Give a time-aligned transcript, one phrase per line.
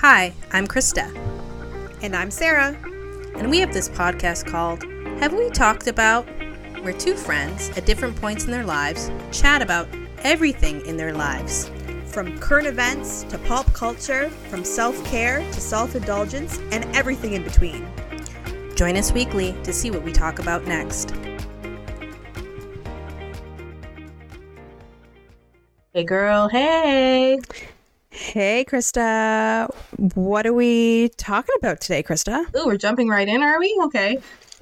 [0.00, 1.14] Hi, I'm Krista,
[2.00, 2.74] And I'm Sarah.
[3.36, 4.82] and we have this podcast called
[5.20, 6.26] Have We Talked About?
[6.82, 9.88] Where two friends at different points in their lives chat about
[10.22, 11.70] everything in their lives.
[12.06, 17.44] From current events to pulp culture, from self care to self indulgence, and everything in
[17.44, 17.86] between.
[18.76, 21.12] Join us weekly to see what we talk about next.
[25.92, 26.48] Hey, girl.
[26.48, 27.38] Hey.
[28.20, 29.66] Hey, Krista.
[30.14, 32.44] What are we talking about today, Krista?
[32.54, 33.74] Oh, we're jumping right in, are we?
[33.86, 34.18] Okay.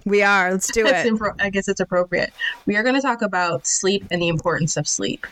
[0.06, 0.52] We are.
[0.52, 0.95] Let's do it.
[0.95, 2.32] impro- I guess it's appropriate.
[2.66, 5.27] We are going to talk about sleep and the importance of sleep.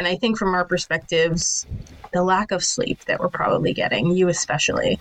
[0.00, 1.64] And I think from our perspectives,
[2.12, 4.98] the lack of sleep that we're probably getting, you especially,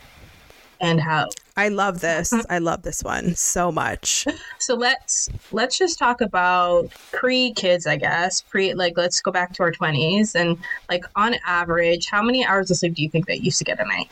[0.82, 1.28] and how.
[1.58, 2.32] I love this.
[2.32, 2.44] Uh-huh.
[2.50, 4.26] I love this one so much.
[4.60, 8.42] So let's let's just talk about pre-kids, I guess.
[8.42, 10.58] Pre like let's go back to our 20s and
[10.90, 13.80] like on average, how many hours of sleep do you think that used to get
[13.80, 14.10] a night?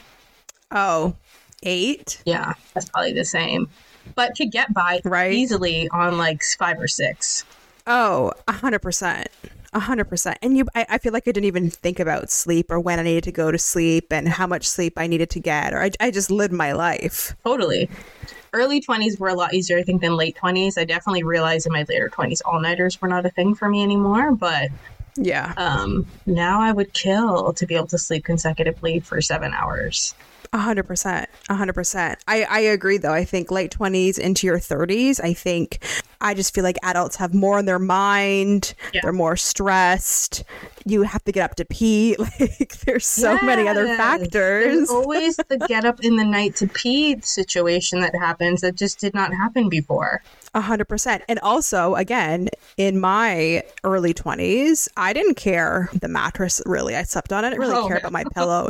[0.71, 1.15] Oh,
[1.63, 2.21] eight?
[2.25, 3.69] Yeah, that's probably the same.
[4.15, 5.33] But could get by Right.
[5.33, 7.43] easily on like 5 or 6.
[7.85, 8.53] Oh, a
[9.79, 10.37] hundred percent.
[10.39, 10.55] A hundred percent.
[10.55, 13.03] And you I, I feel like I didn't even think about sleep or when I
[13.03, 15.91] needed to go to sleep and how much sleep I needed to get or I,
[15.99, 17.35] I just lived my life.
[17.43, 17.89] Totally.
[18.53, 20.77] Early 20s were a lot easier, I think, than late 20s.
[20.77, 23.83] I definitely realized in my later 20s all nighters were not a thing for me
[23.83, 24.31] anymore.
[24.31, 24.69] But
[25.15, 25.53] Yeah.
[25.57, 30.15] um, now I would kill to be able to sleep consecutively for seven hours.
[30.53, 31.29] A hundred percent.
[31.49, 32.19] A hundred percent.
[32.25, 33.13] I, I agree though.
[33.13, 35.79] I think late twenties into your thirties, I think
[36.21, 38.73] I just feel like adults have more on their mind.
[38.93, 39.01] Yeah.
[39.03, 40.43] They're more stressed.
[40.85, 42.15] You have to get up to pee.
[42.39, 44.31] Like there's so many other factors.
[44.31, 48.99] There's always the get up in the night to pee situation that happens that just
[48.99, 50.21] did not happen before.
[50.53, 51.23] A hundred percent.
[51.27, 56.95] And also, again, in my early twenties, I didn't care the mattress really.
[56.95, 57.47] I slept on it.
[57.47, 57.99] I didn't really Oh, care no.
[57.99, 58.69] about my pillow.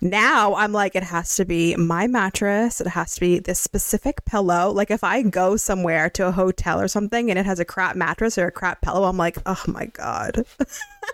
[0.00, 2.80] Now I'm like, it has to be my mattress.
[2.80, 4.70] It has to be this specific pillow.
[4.72, 7.96] Like if I go somewhere to a hotel or something and it has a crap
[7.96, 10.44] mattress or a crap pillow, I'm like, oh my god.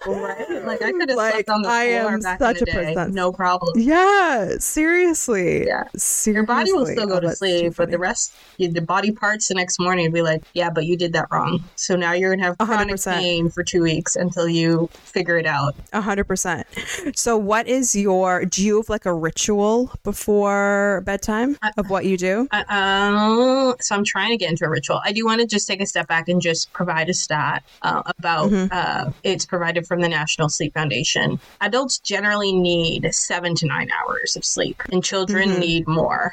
[0.07, 0.65] Right?
[0.65, 2.71] Like I could have Like, slept on the floor I am back such in the
[2.71, 2.95] a day.
[2.95, 3.15] person.
[3.15, 3.73] No problem.
[3.81, 5.67] Yeah, seriously.
[5.67, 5.85] Yeah.
[5.97, 6.33] seriously.
[6.35, 9.55] Your body will still go Oh, to sleep, but the rest, the body parts the
[9.55, 11.63] next morning would be like, yeah, but you did that wrong.
[11.77, 13.21] So now you're going to have chronic percent.
[13.21, 15.75] pain for two weeks until you figure it out.
[15.93, 16.67] A hundred percent.
[17.15, 18.45] So, what is your?
[18.45, 22.49] Do you have like a ritual before bedtime of what you do?
[22.51, 25.01] Uh, um, so I'm trying to get into a ritual.
[25.05, 28.03] I do want to just take a step back and just provide a stat uh,
[28.19, 31.39] about uh, it's provided from the National Sleep Foundation.
[31.61, 36.33] Adults generally need seven to nine hours of sleep, and children need more.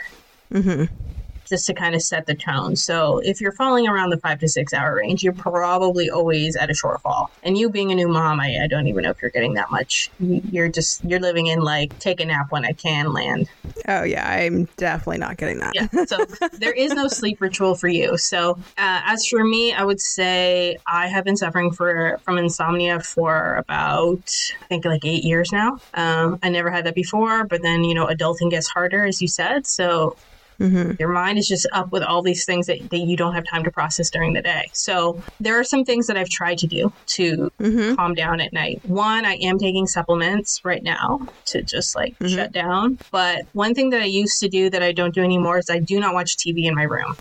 [1.49, 2.77] Just to kind of set the tone.
[2.77, 6.69] So, if you're falling around the five to six hour range, you're probably always at
[6.69, 7.27] a shortfall.
[7.43, 9.67] And you being a new mom, I, I don't even know if you're getting that
[9.69, 10.11] much.
[10.19, 13.49] You're just, you're living in like take a nap when I can land.
[13.87, 15.73] Oh yeah, I'm definitely not getting that.
[15.75, 15.87] Yeah.
[16.05, 16.25] So
[16.59, 18.17] there is no sleep ritual for you.
[18.17, 22.99] So uh, as for me, I would say I have been suffering for from insomnia
[22.99, 24.29] for about
[24.61, 25.79] I think like eight years now.
[25.93, 29.27] Um, I never had that before, but then you know adulting gets harder, as you
[29.27, 29.67] said.
[29.67, 30.17] So.
[30.61, 30.91] Mm-hmm.
[30.99, 33.63] Your mind is just up with all these things that, that you don't have time
[33.63, 34.69] to process during the day.
[34.73, 37.95] So, there are some things that I've tried to do to mm-hmm.
[37.95, 38.81] calm down at night.
[38.85, 42.35] One, I am taking supplements right now to just like mm-hmm.
[42.35, 42.99] shut down.
[43.11, 45.79] But one thing that I used to do that I don't do anymore is I
[45.79, 47.16] do not watch TV in my room.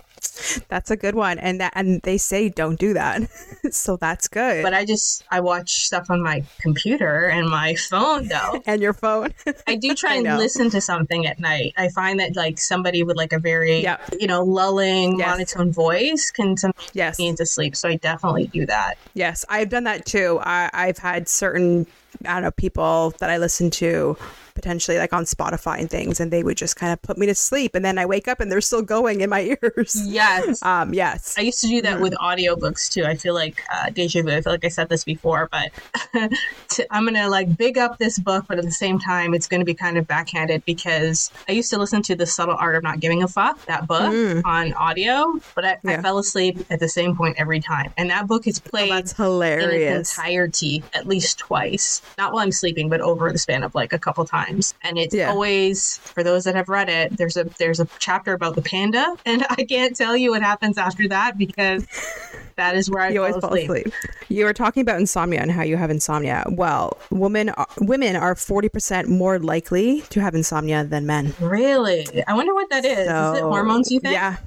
[0.67, 3.21] That's a good one, and that and they say don't do that,
[3.71, 4.63] so that's good.
[4.63, 8.61] But I just I watch stuff on my computer and my phone though.
[8.67, 9.33] and your phone.
[9.67, 10.37] I do try I and know.
[10.37, 11.73] listen to something at night.
[11.77, 13.97] I find that like somebody with like a very Yeah.
[14.19, 15.27] you know lulling Yes.
[15.27, 17.75] monotone voice can sometimes yes, me into sleep.
[17.75, 18.95] So I definitely do that.
[19.13, 20.39] yes, I've done that too.
[20.43, 21.87] I, I've had certain
[22.25, 24.17] I don't know people that I listen to
[24.53, 27.33] potentially like on Spotify and things, and they would just kind of put me to
[27.33, 29.95] sleep, and then I wake up and they're still going in my ears.
[30.05, 30.61] Yes.
[30.61, 31.35] Um, yes.
[31.37, 33.05] I used to do that with audiobooks too.
[33.05, 34.29] I feel like uh, deja vu.
[34.29, 35.71] I feel like I said this before, but
[36.69, 39.63] to, I'm gonna like big up this book, but at the same time, it's gonna
[39.65, 42.99] be kind of backhanded because I used to listen to the subtle art of not
[42.99, 44.11] giving a fuck that book
[44.45, 47.93] on audio, but I, I fell asleep at the same point every time.
[47.97, 49.99] And that book is played Oh, That's in hilarious.
[50.09, 53.93] its entirety at least twice, not while I'm sleeping, but over the span of like
[53.93, 54.73] a couple times.
[54.83, 55.29] And it's Yeah.
[55.31, 57.15] always for those that have read it.
[57.17, 60.77] There's a there's a chapter about the panda, and I can't tell you what happens
[60.77, 61.85] after that because
[62.57, 63.69] that is where I you fall always fall asleep.
[63.69, 63.93] asleep.
[64.29, 66.45] You were talking about insomnia and how you have insomnia.
[66.49, 71.33] Well, women are, women are forty percent more likely to have insomnia than men.
[71.39, 72.99] Really, I wonder what that is.
[72.99, 73.07] is
[73.39, 73.89] it hormones?
[73.91, 74.13] You think?
[74.13, 74.37] Yeah,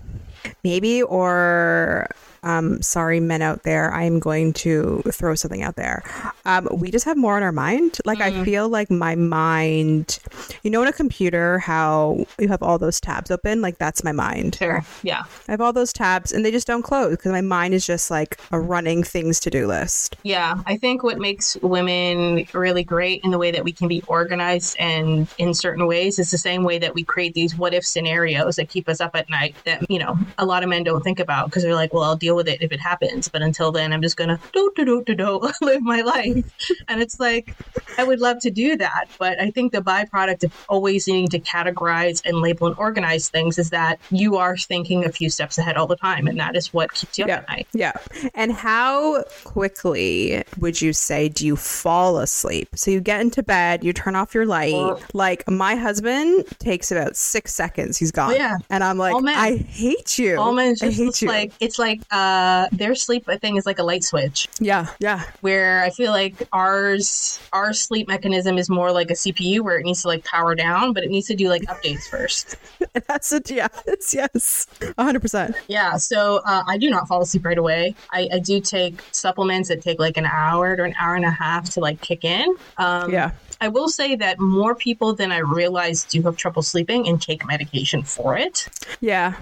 [0.62, 2.08] maybe or
[2.44, 6.02] um, sorry, men out there, I am going to throw something out there.
[6.44, 7.98] Um, we just have more on our mind.
[8.04, 10.18] Like, I feel like my mind,
[10.62, 14.12] you know, in a computer, how you have all those tabs open, like, that's my
[14.12, 14.56] mind.
[14.56, 14.84] Sure.
[15.02, 15.22] Yeah.
[15.48, 18.10] I have all those tabs and they just don't close because my mind is just
[18.10, 20.16] like a running things to do list.
[20.22, 24.02] Yeah, I think what makes women really great in the way that we can be
[24.06, 27.86] organized and in certain ways is the same way that we create these what if
[27.86, 31.02] scenarios that keep us up at night that, you know, a lot of men don't
[31.02, 33.28] think about because they're like, well, I'll deal with it if it happens.
[33.28, 36.44] But until then, I'm just going to do, do, do, do, do, live my life.
[36.88, 37.54] And it's like,
[37.98, 39.06] I would love to do that.
[39.18, 43.58] But I think the byproduct of always needing to categorize and label and organize things
[43.58, 46.26] is that you are thinking a few steps ahead all the time.
[46.26, 47.68] And that is what keeps you up at night.
[47.72, 47.92] Yeah.
[48.34, 52.68] And how quickly would you say do you fall asleep?
[52.74, 54.72] So you get into bed, you turn off your light.
[54.72, 58.32] Well- like my husband takes about six seconds, he's gone.
[58.32, 58.56] Oh, yeah.
[58.70, 60.36] And I'm like, I hate you.
[60.54, 61.28] Men I hate you.
[61.28, 62.23] like it's like uh
[62.72, 64.86] their sleep thing is like a light switch yeah.
[64.98, 65.22] Yeah.
[65.40, 69.84] where I feel like ours our sleep mechanism is more like a CPU where it
[69.84, 72.56] needs to like power down, but it needs to do like updates first.
[73.08, 73.50] That's it.
[73.50, 73.68] Yeah.
[73.86, 74.66] It's yes.
[74.80, 75.54] 100%.
[75.68, 77.94] Yeah, so uh, I do not fall asleep right away.
[78.12, 81.30] I, I do take supplements that take like an hour to an hour and a
[81.30, 82.54] half to like kick in.
[82.78, 83.30] Um, Yeah.
[83.60, 87.46] I will say that more people than I realize do have trouble sleeping and take
[87.46, 88.68] medication for it.
[89.00, 89.36] Yeah.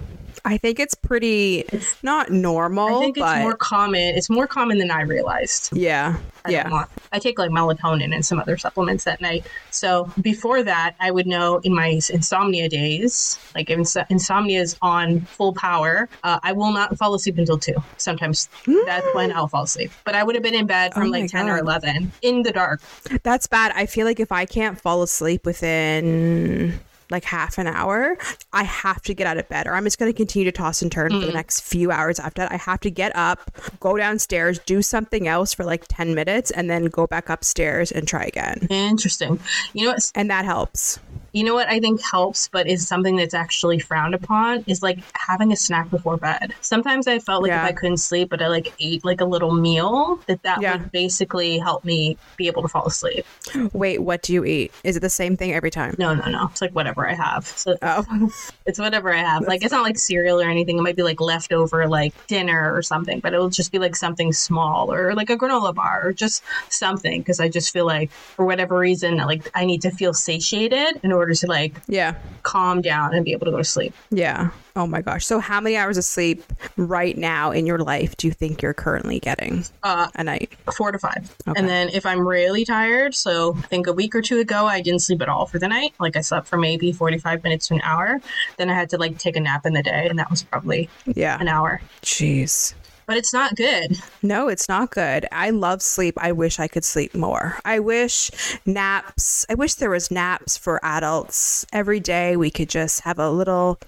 [0.45, 4.15] I think it's pretty it's not normal, I think it's but more common.
[4.15, 5.75] It's more common than I realized.
[5.75, 6.17] yeah.
[6.45, 6.69] I yeah.
[6.69, 6.89] want.
[7.11, 9.45] I take like melatonin and some other supplements at night.
[9.71, 14.75] So before that, I would know in my insomnia days, like if ins- insomnia is
[14.81, 17.75] on full power, uh, I will not fall asleep until two.
[17.97, 18.49] Sometimes
[18.85, 19.91] that's when I'll fall asleep.
[20.03, 22.51] But I would have been in bed from Oh like 10 or 11 in the
[22.51, 22.81] dark.
[23.23, 23.71] That's bad.
[23.75, 26.79] I feel like if I can't fall asleep within
[27.13, 28.17] like half an hour,
[28.51, 30.81] I have to get out of bed or I'm just going to continue to toss
[30.81, 31.35] and turn for the mm.
[31.35, 32.51] next few hours after that.
[32.51, 36.69] I have to get up, go downstairs, do something else for like 10 minutes and
[36.69, 38.67] then go back upstairs and try again.
[38.69, 39.39] Interesting.
[39.73, 40.11] You know what?
[40.15, 40.99] And that helps.
[41.33, 44.99] You know what I think helps, but is something that's actually frowned upon is like
[45.15, 46.53] having a snack before bed.
[46.61, 47.63] Sometimes I felt like Yeah.
[47.65, 50.73] if I couldn't sleep, but I like ate like a little meal, that that Yeah.
[50.77, 53.25] would basically help me be able to fall asleep.
[53.73, 54.71] Wait, what do you eat?
[54.83, 55.95] Is it the same thing every time?
[55.97, 56.47] No, no, no.
[56.51, 57.45] It's like whatever I have.
[57.47, 58.29] So Oh,
[58.67, 59.47] it's whatever I have.
[59.47, 60.77] Like it's not like cereal or anything.
[60.77, 64.33] It might be like leftover like dinner or something, but it'll just be like something
[64.33, 68.45] small or like a granola bar or just something because I just feel like for
[68.45, 72.15] whatever reason like I need to feel satiated in order to like yeah.
[72.43, 73.93] calm down and be able to go to sleep.
[74.11, 74.49] Yeah.
[74.75, 75.23] Oh my gosh.
[75.25, 76.43] So, how many hours of sleep
[76.77, 80.51] right now in your life do you think you're currently getting Uh, a night?
[80.75, 81.35] four to five.
[81.47, 81.59] Okay.
[81.59, 84.81] And then if I'm really tired, so I think a week or two ago I
[84.81, 85.93] didn't sleep at all for the night.
[85.99, 88.19] Like I slept for maybe 45 minutes to an hour.
[88.57, 90.89] Then I had to like take a nap in the day, and that was probably
[91.05, 91.37] Yeah.
[91.39, 91.79] an hour.
[92.01, 92.73] Jeez.
[93.05, 93.97] But it's not good.
[94.21, 95.27] No, it's not good.
[95.31, 96.15] I love sleep.
[96.17, 97.59] I wish I could sleep more.
[97.65, 98.31] I wish
[98.65, 101.65] naps, I wish there was naps for adults.
[101.73, 103.79] Every day we could just have a little,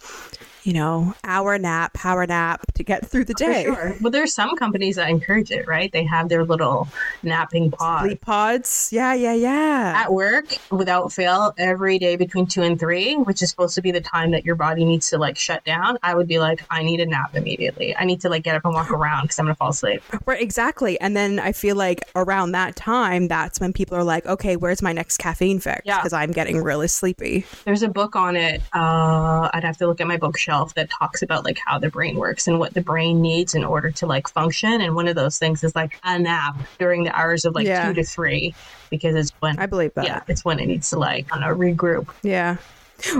[0.65, 3.65] you know, hour nap, power nap to get through the day.
[3.65, 3.95] Sure.
[4.01, 5.91] Well, there's some companies that encourage it, right?
[5.91, 6.87] They have their little
[7.21, 8.05] napping pods.
[8.05, 8.89] Sleep pods.
[8.91, 9.93] Yeah, yeah, yeah.
[9.95, 13.91] At work, without fail, every day between two and three, which is supposed to be
[13.91, 16.81] the time that your body needs to like shut down, I would be like, I
[16.81, 17.95] need a nap immediately.
[17.95, 20.01] I need to like get up and walk around because I'm gonna fall asleep.
[20.25, 20.99] Right, exactly.
[20.99, 24.81] And then I feel like around that time, that's when people are like, okay, where's
[24.81, 25.81] my next caffeine fix?
[25.85, 25.97] Yeah.
[25.97, 27.45] Because I'm getting really sleepy.
[27.65, 28.63] There's a book on it.
[28.73, 32.15] Uh, I'd have to look at my bookshelf that talks about like how the brain
[32.15, 34.81] works and what the brain needs in order to like function.
[34.81, 37.87] And one of those things is like a nap during the hours of like Yeah.
[37.87, 38.55] two to three,
[38.89, 40.05] because it's when I believe that.
[40.05, 42.07] yeah, it's when it needs to like don't know, regroup.
[42.23, 42.57] Yeah.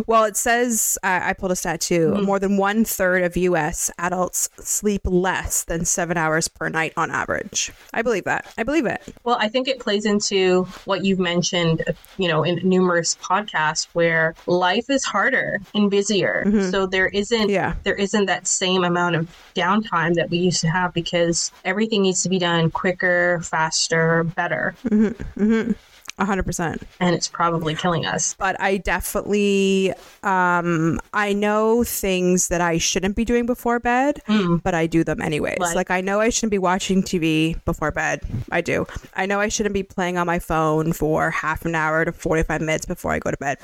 [0.08, 2.24] Well, it says, I I pulled a stat too, Mm-hmm.
[2.26, 7.12] more than one third of US adults sleep less than seven hours per night on
[7.12, 7.72] average.
[7.94, 8.52] I believe that.
[8.58, 9.02] I believe it.
[9.24, 11.84] Well, I think it plays into what you've mentioned,
[12.18, 16.46] you know, in numerous podcasts where life is harder and busier.
[16.72, 17.50] So there isn't Mm-hmm.
[17.50, 17.76] Yeah.
[17.84, 22.24] there isn't that same amount of downtime that we used to have because everything needs
[22.24, 24.74] to be done quicker, faster, better,
[26.20, 26.82] 100%.
[27.00, 28.36] and it's probably killing us.
[28.38, 29.94] But I definitely,
[30.24, 34.22] um, I know things that I shouldn't be doing before bed,
[34.64, 35.58] but I do them anyways.
[35.60, 38.22] Like- Like, I know I shouldn't be watching TV before bed.
[38.52, 38.88] I do.
[39.14, 42.62] I know I shouldn't be playing on my phone for half an hour to 45
[42.62, 43.58] minutes before I go to bed.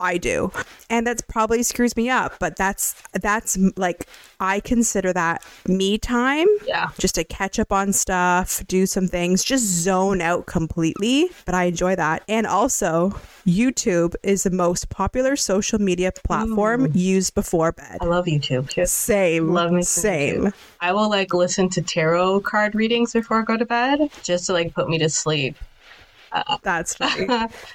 [0.00, 0.50] I do.
[0.88, 4.06] And that's probably screws me up, but that's, that's like,
[4.40, 6.88] I consider that me time Yeah.
[6.98, 11.28] just to catch up on stuff, do some things, just zone out completely.
[11.44, 12.22] But I enjoy that.
[12.26, 13.10] And also,
[13.46, 16.96] YouTube is the most popular social media platform mm.
[16.96, 17.98] used before bed.
[18.00, 18.86] I love YouTube too.
[18.86, 19.52] Same.
[19.52, 20.46] Love me Same.
[20.46, 20.54] YouTube.
[20.80, 24.54] I will like listen to tarot card readings before I go to bed just to
[24.54, 25.56] like put me to sleep.
[26.32, 27.26] Uh, That's funny.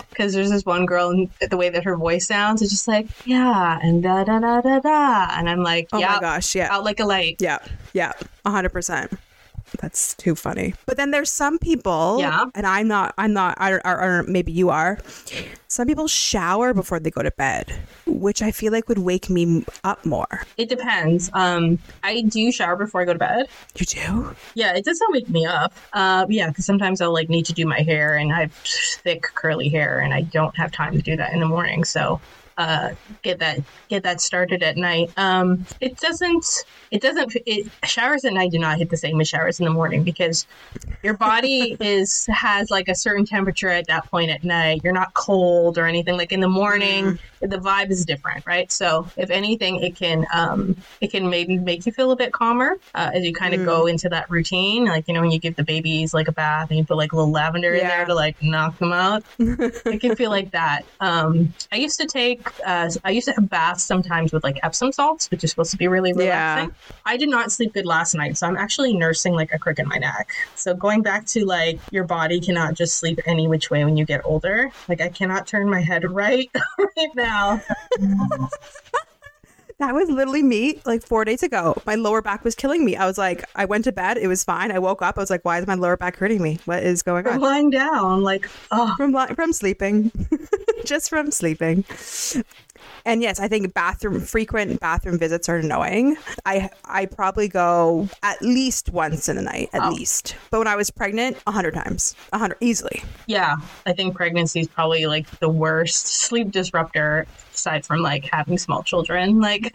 [0.09, 3.07] Because there's this one girl, and the way that her voice sounds is just like,
[3.25, 5.27] yeah, and da da da da da.
[5.37, 6.55] And I'm like, Oh my gosh.
[6.55, 6.73] Yeah.
[6.73, 7.37] out like a light.
[7.39, 7.59] Yeah,
[7.93, 8.13] yeah,
[8.45, 9.13] a hundred percent.
[9.79, 10.73] That's too funny.
[10.85, 12.45] But then there's some people, Yeah.
[12.55, 14.97] and I'm not, I'm not, or, or, or maybe you are.
[15.67, 17.73] Some people shower before they go to bed,
[18.05, 20.43] which I feel like would wake me up more.
[20.57, 21.29] It depends.
[21.33, 23.47] Um, I do shower before I go to bed.
[23.75, 24.35] You do?
[24.53, 25.73] Yeah, it doesn't wake me up.
[25.93, 29.23] Uh, yeah, because sometimes I'll like need to do my hair, and I have thick
[29.33, 31.83] curly hair, and I don't have time to do that in the morning.
[31.83, 32.21] So
[32.57, 32.91] uh,
[33.21, 35.11] get that get that started at night.
[35.17, 36.45] Um, it doesn't.
[36.91, 37.35] It doesn't.
[37.45, 40.45] It showers at night do not hit the same as showers in the morning because
[41.01, 44.81] your body is has like a certain temperature at that point at night.
[44.83, 46.17] You're not cold or anything.
[46.17, 48.71] Like in the morning, the vibe is different, right?
[48.71, 52.77] So if anything, it can um, it can maybe make you feel a bit calmer
[52.93, 54.85] uh, as you kind of go into that routine.
[54.85, 57.11] Like you know when you give the babies like a bath and you put like
[57.11, 59.23] a little lavender in there to like knock them out.
[59.39, 60.83] it can feel like that.
[61.03, 64.91] Um, I used to take uh, I used to have baths sometimes with like Epsom
[64.91, 66.55] salts, which is supposed to be really Yeah.
[66.55, 66.75] relaxing.
[67.05, 69.87] I did not sleep good last night, so I'm actually nursing like a crick in
[69.87, 70.29] my neck.
[70.55, 74.05] So going back to like your body cannot just sleep any which way when you
[74.05, 74.71] get older.
[74.87, 77.61] Like I cannot turn my head right right now.
[79.79, 81.75] That was literally me like four days ago.
[81.85, 82.95] My lower back was killing me.
[82.95, 84.17] I was like, I went to bed.
[84.17, 84.71] It was fine.
[84.71, 85.17] I woke up.
[85.17, 86.59] I was like, why is my lower back hurting me?
[86.65, 87.39] What is going I'm on?
[87.41, 90.11] lying down, like oh from li- from sleeping,
[90.85, 91.85] just from sleeping.
[93.05, 96.15] And yes, I think bathroom frequent bathroom visits are annoying.
[96.45, 99.89] I I probably go at least once in a night, at Oh.
[99.89, 100.35] least.
[100.51, 103.03] But when I was pregnant, a hundred times, a hundred easily.
[103.27, 103.55] yeah.
[103.85, 108.81] I think pregnancy is probably like the worst sleep disruptor aside from like having small
[108.83, 109.71] children, like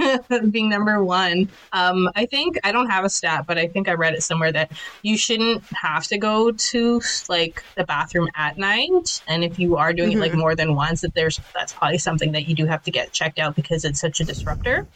[0.51, 1.49] being number one.
[1.73, 4.51] Um, I think I don't have a stat, but I think I read it somewhere
[4.53, 4.73] that
[5.03, 9.23] you shouldn't have to go to like the bathroom at night.
[9.29, 12.33] And if you are doing it like more than once, that there's that's probably something
[12.33, 14.87] that you do have to get checked out because it's such a disruptor.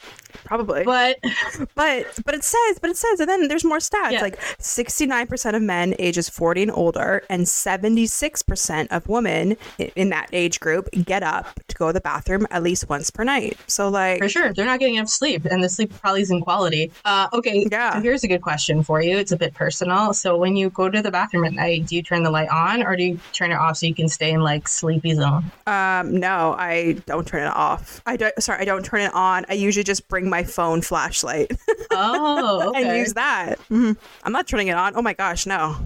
[0.44, 0.84] Probably.
[0.84, 1.18] But
[1.74, 4.12] But but it says, but it says, and then there's more stats.
[4.12, 4.20] Yeah.
[4.22, 9.56] Like 69% of men ages 40 and older, and 76% of women
[9.96, 13.24] in that age group get up to go to the bathroom at least once per
[13.24, 13.56] night.
[13.66, 16.92] So like, For sure, they're not getting enough sleep, and the sleep probably isn't quality.
[17.04, 17.94] Uh, okay, Yeah.
[17.94, 19.16] so here's a good question for you.
[19.18, 20.14] It's a bit personal.
[20.14, 22.82] So when you go to the bathroom at night, do you turn the light on
[22.82, 25.44] or do you turn it off so you can stay in like sleepy zone?
[25.66, 27.91] um, no, I don't turn it off.
[28.06, 28.42] I don't.
[28.42, 29.44] Sorry, I don't turn it on.
[29.48, 31.52] I usually just bring my phone flashlight
[31.90, 32.82] Oh, okay.
[32.88, 33.58] and use that.
[33.68, 33.96] Mhm.
[34.24, 34.94] I'm not turning it on.
[34.96, 35.76] Oh my gosh, no.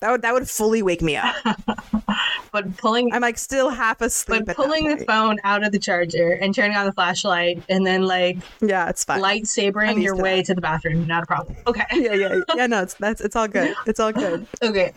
[0.00, 1.34] That would that would fully wake me up.
[2.52, 3.12] but pulling.
[3.12, 4.44] I'm like still half asleep.
[4.46, 8.02] But pulling the phone out of the charger and turning on the flashlight and then
[8.02, 9.20] like yeah, it's fine.
[9.20, 10.46] lightsabering your to way that.
[10.46, 11.56] to the bathroom, not a problem.
[11.66, 11.82] Okay.
[11.92, 12.66] yeah, yeah, yeah.
[12.68, 13.74] No, it's that's it's all good.
[13.86, 14.46] It's all good.
[14.62, 14.92] Okay.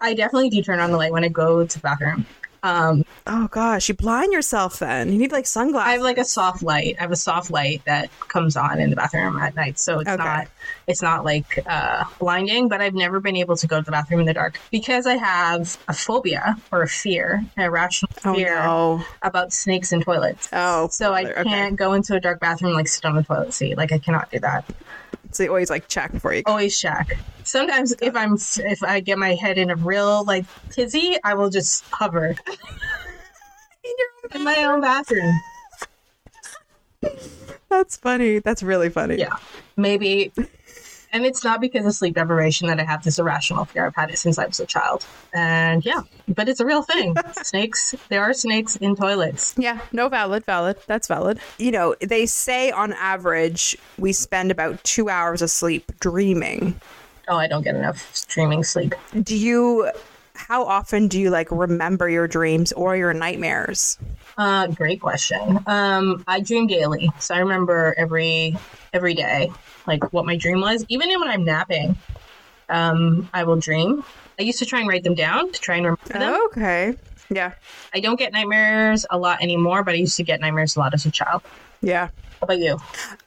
[0.00, 2.24] I definitely do turn on the light when I go to the bathroom.
[2.64, 5.12] Um, Oh gosh, you blind yourself then.
[5.12, 5.88] You need like sunglasses.
[5.88, 6.96] I have like a soft light.
[6.98, 10.10] I have a soft light that comes on in the bathroom at night, so it's
[10.10, 10.22] Okay.
[10.22, 10.48] not
[10.86, 12.68] it's not like uh, blinding.
[12.68, 15.16] But I've never been able to go to the bathroom in the dark because I
[15.16, 19.04] have a phobia or a fear, an irrational oh fear no.
[19.22, 20.48] about snakes and toilets.
[20.52, 23.52] Oh, So I can't go into a dark bathroom and, like sit on the toilet
[23.54, 23.76] seat.
[23.76, 24.64] Like I cannot do that.
[25.32, 26.42] So you always like check before you.
[26.46, 27.18] Always check.
[27.44, 31.50] Sometimes if I'm if I get my head in a real like tizzy, I will
[31.50, 32.36] just hover
[34.34, 35.34] in my own bathroom.
[37.68, 38.38] That's funny.
[38.38, 39.16] That's really funny.
[39.16, 39.36] Yeah,
[39.76, 40.32] maybe.
[41.12, 43.86] And it's not because of sleep deprivation that I have this irrational fear.
[43.86, 45.04] I've had it since I was a child.
[45.34, 47.14] And yeah, but it's a real thing.
[47.42, 49.54] snakes, there are snakes in toilets.
[49.58, 50.78] Yeah, no, valid, valid.
[50.86, 51.38] That's valid.
[51.58, 56.80] You know, they say on average we spend about two hours of sleep dreaming.
[57.28, 58.94] Oh, I don't get enough dreaming sleep.
[59.22, 59.90] Do you,
[60.48, 63.98] how often do you like remember your dreams or your nightmares?
[64.36, 65.58] Uh, great question.
[65.66, 68.56] Um, I dream daily, so I remember every
[68.92, 69.52] every day,
[69.86, 70.84] like what my dream was.
[70.88, 71.96] Even when I'm napping,
[72.68, 74.02] um, I will dream.
[74.38, 76.40] I used to try and write them down to try and remember them.
[76.46, 76.96] Okay.
[77.30, 77.52] Yeah.
[77.94, 80.94] I don't get nightmares a lot anymore, but I used to get nightmares a lot
[80.94, 81.42] as a child.
[81.82, 82.08] Yeah.
[82.40, 82.78] How about you?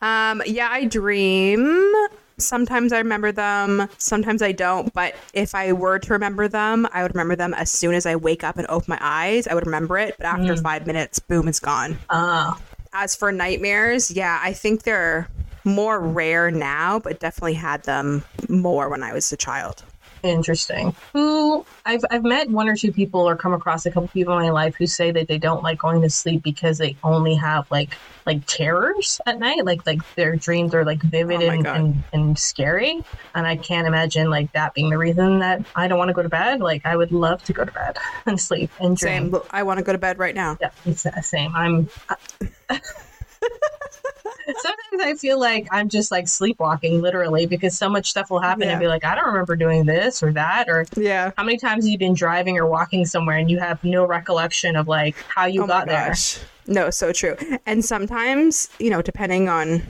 [0.02, 1.94] Um, yeah, I dream.
[2.38, 4.94] Sometimes I remember them, sometimes I don't.
[4.94, 8.16] But if I were to remember them, I would remember them as soon as I
[8.16, 9.48] wake up and open my eyes.
[9.48, 11.98] I would remember it, but after five minutes, boom, it's gone.
[12.10, 12.54] Uh,
[12.94, 15.28] As for nightmares, yeah, I think they're
[15.64, 19.84] more rare now, but definitely had them more when I was a child.
[20.26, 20.96] Interesting.
[21.14, 24.44] Who I've I've met one or two people or come across a couple people in
[24.44, 27.70] my life who say that they don't like going to sleep because they only have
[27.70, 29.66] like like terrors at night.
[29.66, 33.04] Like like their dreams are like vivid Oh and, and, and scary.
[33.36, 36.24] And I can't imagine like that being the reason that I don't want to go
[36.24, 36.60] to bed.
[36.60, 39.32] Like I would love to go to bed and sleep and dream.
[39.32, 39.42] Same.
[39.52, 40.58] I want to go to bed right now.
[40.60, 41.56] Yeah, it's the same.
[41.56, 41.90] I'm.
[42.10, 42.16] Uh,
[44.58, 48.64] Sometimes I feel like I'm just like sleepwalking, literally, because so much stuff will happen
[48.64, 48.72] Yeah.
[48.72, 51.32] and be like, I don't remember doing this or that, or Yeah.
[51.38, 54.76] how many times have you been driving or walking somewhere and you have no recollection
[54.76, 56.14] of like how you oh got there?
[56.68, 57.36] No, so true.
[57.66, 59.84] And sometimes, you know, depending on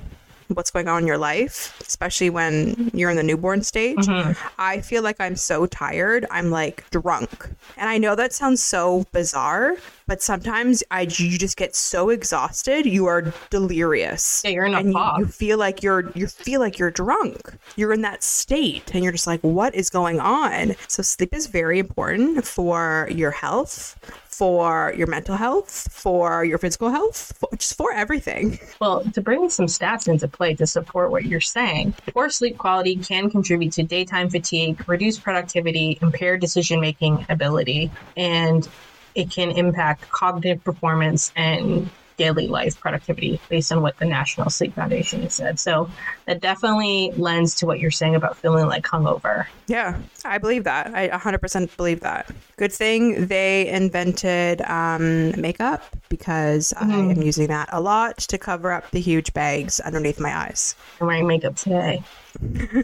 [0.49, 4.33] what's going on in your life, especially when you're in the newborn stage, Mm-hmm.
[4.59, 7.49] I feel like I'm so tired, I'm like drunk.
[7.77, 9.75] And I know that sounds so bizarre,
[10.07, 14.43] but sometimes I you just get so exhausted, you are delirious.
[14.43, 15.19] Yeah, you're in a and you, fog.
[15.19, 17.53] you feel like you're you feel like you're drunk.
[17.75, 20.75] You're in that state and you're just like what is going on?
[20.87, 23.97] So sleep is very important for your health,
[24.38, 28.60] for your mental health, for your physical health, for, just for everything.
[28.82, 32.98] Well, to bring some stats into play to support what you're saying, poor sleep quality
[32.98, 38.68] can contribute to daytime fatigue, reduced productivity, impaired decision making ability, and
[39.15, 44.74] it can impact cognitive performance and daily life productivity based on what the National Sleep
[44.74, 45.60] Foundation has said.
[45.60, 45.89] So
[46.25, 49.45] that definitely lends to what you're saying about feeling like hungover.
[49.67, 50.93] Yeah, I believe that.
[50.93, 52.29] I 100% believe that.
[52.57, 58.72] Good thing they invented um, makeup because I am using that a lot to cover
[58.72, 60.75] up the huge bags underneath my eyes.
[61.01, 62.03] I'm wearing makeup today.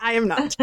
[0.00, 0.56] I am not.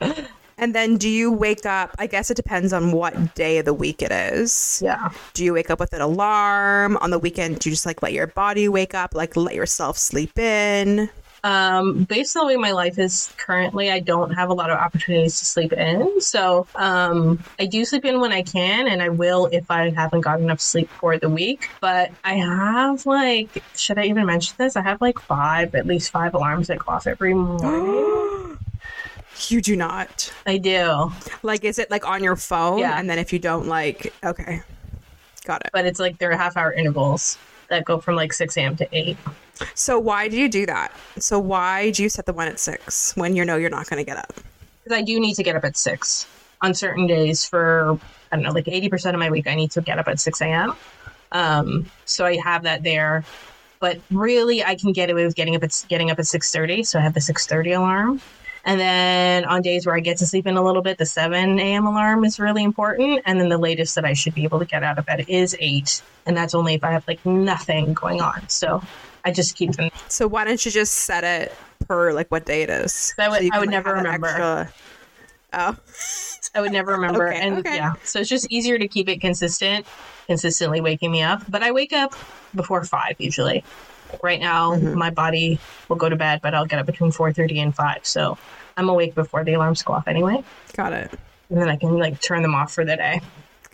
[0.60, 1.96] and then do you wake up?
[1.98, 4.80] I guess it depends on what day of the week it is.
[4.84, 5.10] Yeah.
[5.32, 7.58] Do you wake up with an alarm on the weekend?
[7.60, 11.08] Do you just like let your body wake up, like let yourself sleep in?
[11.42, 14.76] Um, based on the way my life is currently, I don't have a lot of
[14.76, 16.20] opportunities to sleep in.
[16.20, 20.20] So um, I do sleep in when I can, and I will if I haven't
[20.20, 21.70] gotten enough sleep for the week.
[21.80, 24.76] But I have like, should I even mention this?
[24.76, 28.58] I have like five, at least five alarms that go off every morning.
[29.48, 30.32] You do not.
[30.46, 31.10] I do,
[31.42, 32.78] Like, is it like on your phone?
[32.80, 32.98] Yeah.
[32.98, 34.62] And then if you don't like, okay,
[35.44, 35.70] got it.
[35.72, 38.76] but it's like they're half hour intervals that go from like 6 a.m.
[38.76, 39.16] to 8.
[39.74, 40.92] So why do you do that?
[41.18, 43.98] So why do you set the one at six when you know you're not going
[44.04, 44.32] to get up?
[44.82, 46.26] Because I do need to get up at 6
[46.62, 47.98] on certain days for,
[48.32, 50.40] I don't know, like 80% of my week, I need to get up at 6
[50.40, 50.74] a.m.
[51.32, 53.24] Um, so I have that there.
[53.78, 56.82] But really, I can get away with getting up at getting up at six thirty.
[56.84, 58.20] So I have the six thirty alarm,
[58.70, 61.58] and then on days where I get to sleep in a little bit, the seven
[61.58, 61.86] a.m.
[61.86, 63.20] alarm is really important.
[63.26, 65.56] And then the latest that I should be able to get out of bed is
[65.58, 68.48] eight, and that's only if I have like nothing going on.
[68.48, 68.80] So
[69.24, 69.90] I just keep them.
[70.08, 71.52] So why don't you just set it
[71.88, 73.12] per like what day it is?
[73.18, 74.26] I would- So I would like, never remember.
[74.28, 74.72] extra-
[75.52, 75.76] Oh,
[76.54, 77.74] I would never remember, Okay, and okay.
[77.74, 79.84] yeah, so it's just easier to keep it consistent,
[80.28, 81.42] consistently waking me up.
[81.48, 82.14] But I wake up
[82.54, 83.64] before five usually.
[84.22, 84.96] Right now, Mm-hmm.
[84.98, 88.06] my body will go to bed, but I'll get up between four thirty and five.
[88.06, 88.38] So
[88.80, 90.42] I'm awake before the alarms go off anyway,
[90.74, 91.10] got it.
[91.50, 93.20] and then I can like turn them off for the day.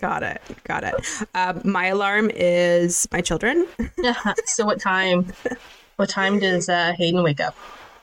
[0.01, 0.41] Got it.
[0.65, 0.95] Got it.
[1.33, 3.65] Um, my alarm is my children.
[4.45, 5.31] so what time?
[5.95, 7.55] What time does uh, Hayden wake up?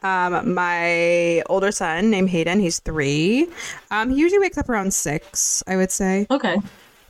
[0.02, 3.48] Um, my older son named Hayden, he's three.
[3.90, 6.56] Um, he usually wakes up around six, I would say, Okay.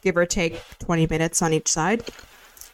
[0.03, 2.03] give or take 20 minutes on each side.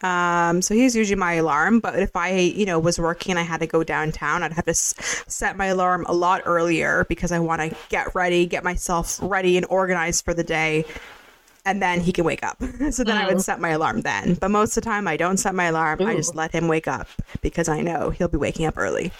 [0.02, 1.80] Um, so he's usually my alarm.
[1.80, 4.64] But if I, you know, was working and I had to go downtown, I'd have
[4.64, 4.94] to s-
[5.26, 9.56] set my alarm a lot earlier because I want to get ready, get myself ready
[9.56, 10.84] and organized for the day.
[11.66, 12.56] And then he can wake up.
[12.90, 14.34] so then I would set my alarm then.
[14.34, 16.00] But most of the time, I don't set my alarm.
[16.00, 17.06] I just let him wake up
[17.42, 19.12] because I know he'll be waking up early.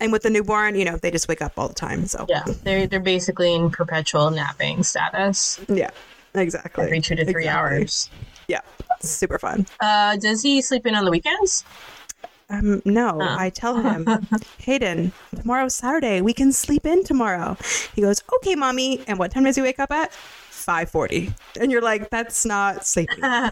[0.00, 2.06] And with the newborn, you know, they just wake up all the time.
[2.06, 5.90] So Yeah, they're they're basically in perpetual napping status yeah,
[6.34, 6.82] exactly.
[6.84, 7.48] every two to three Exactly.
[7.76, 8.10] hours.
[8.48, 8.62] Yeah,
[9.08, 9.66] super fun.
[9.80, 11.64] Uh, does he sleep in on the weekends?
[12.50, 13.36] Um, no, Oh.
[13.38, 14.06] I tell him,
[14.58, 16.20] Hayden, tomorrow's Saturday.
[16.20, 17.56] We can sleep in tomorrow.
[17.94, 19.02] He goes, okay, mommy.
[19.06, 20.10] And what time does he wake up at?
[20.50, 21.32] 5.40.
[21.60, 23.18] And you're like, that's not sleeping.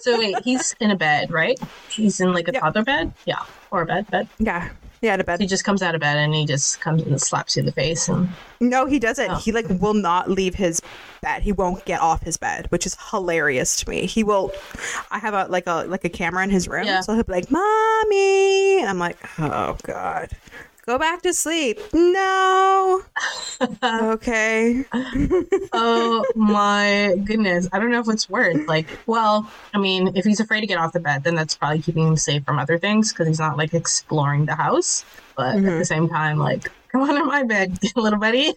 [0.00, 1.58] so wait, he's in a bed, right?
[1.90, 2.60] He's in like a Yeah.
[2.60, 4.28] toddler bed, yeah, or a bed bed.
[4.38, 4.70] yeah.
[5.02, 5.40] Yeah, to bed.
[5.40, 7.72] He just comes out of bed and he just comes and slaps you in the
[7.72, 8.08] face.
[8.08, 8.28] And
[8.60, 9.30] No, he doesn't.
[9.30, 9.34] Oh.
[9.36, 10.80] He like will not leave his
[11.22, 11.42] bed.
[11.42, 14.06] He won't get off his bed, which is hilarious to me.
[14.06, 14.52] He will.
[15.10, 17.00] I have a like a like a camera in his room, Yeah.
[17.00, 20.30] so he'll be like, "Mommy," and I'm like, "Oh God,
[20.86, 23.02] go back to sleep." No.
[23.82, 24.84] okay.
[25.72, 28.86] oh my goodness, I don't know if it's worth like.
[29.06, 32.06] Well, I mean, if he's afraid to get off the bed, then that's probably keeping
[32.06, 35.04] him safe from other things because he's not like exploring the house.
[35.36, 35.82] But at the mm-hmm.
[35.82, 38.54] same time, like come on in my bed, little buddy,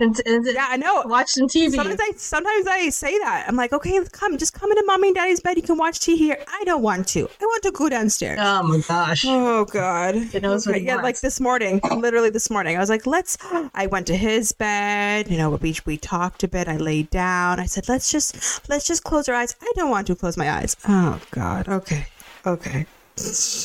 [0.00, 1.02] and, and Yeah, I know.
[1.06, 1.70] watch some TV.
[1.72, 3.46] Sometimes I sometimes I say that.
[3.48, 5.56] I'm like, okay, come, just come into mommy and daddy's bed.
[5.56, 6.38] You can watch TV here.
[6.48, 7.28] I don't want to.
[7.40, 8.38] I want to go downstairs.
[8.42, 9.24] oh my gosh.
[9.26, 10.14] Oh God!
[10.16, 11.04] It knows what Okay, he yeah, wants.
[11.04, 13.38] like this morning, literally this morning, I was like, "Let's."
[13.74, 15.30] I went to his bed.
[15.30, 16.68] You know, we we talked a bit.
[16.68, 17.60] I laid down.
[17.60, 20.50] I said, "Let's just let's just close our eyes." I don't want to close my
[20.50, 20.76] eyes.
[20.88, 21.68] Oh God.
[21.68, 22.06] Okay.
[22.44, 22.86] Okay.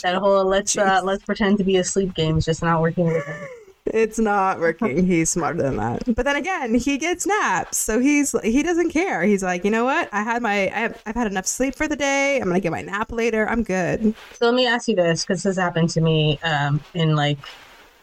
[0.03, 3.25] That whole let's uh, let's pretend to be asleep game is just not working with
[3.25, 3.36] him.
[3.93, 5.06] It's not working.
[5.08, 6.04] He's smarter than that.
[6.15, 9.23] But then again, he gets naps, so he's he doesn't care.
[9.23, 10.10] He's like, you know what?
[10.12, 12.38] I had my I have, I've had enough sleep for the day.
[12.38, 13.47] I'm gonna get my nap later.
[13.47, 14.13] I'm good.
[14.34, 17.38] So let me ask you this, because this happened to me um, in like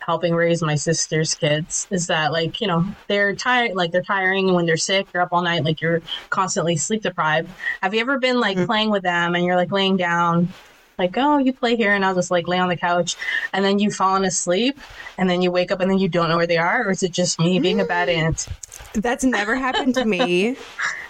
[0.01, 1.87] helping raise my sister's kids.
[1.91, 5.23] Is that like you know they're tired, like they're tiring, and when they're sick, you're
[5.23, 7.51] up all night, like you're constantly sleep deprived.
[7.83, 10.49] Have you ever been like playing with them and you're like laying down?
[10.99, 13.17] Like, oh, you play here, and I'll just like lay on the couch,
[13.53, 14.79] and then you've fallen asleep,
[15.19, 17.03] and then you wake up, and then you don't know where they are, or is
[17.03, 18.47] it just me being a bad aunt?
[18.95, 20.57] That's never happened to me.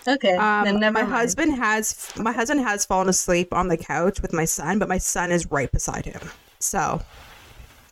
[0.06, 1.08] Okay, Um, my mind.
[1.08, 4.98] husband has my husband has fallen asleep on the couch with my son, but my
[4.98, 6.20] son is right beside him.
[6.58, 7.00] So,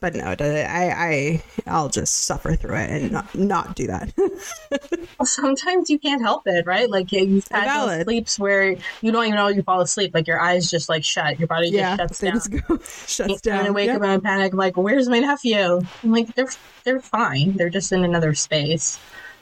[0.02, 4.12] but no, I I I'll just suffer through it and not not do that.
[5.24, 6.90] sometimes you can't help it, right?
[6.90, 10.12] Like you've had those sleeps where you don't even know you fall asleep.
[10.12, 12.62] Like your eyes just like shut, your body yeah, just shuts down.
[12.68, 13.66] go shuts and down.
[13.66, 13.96] I wake Yeah.
[13.96, 14.52] up and panic.
[14.52, 16.50] I'm like, "Where's my nephew?" I'm like, "They're
[16.84, 17.56] they're fine.
[17.56, 18.98] They're just in another space."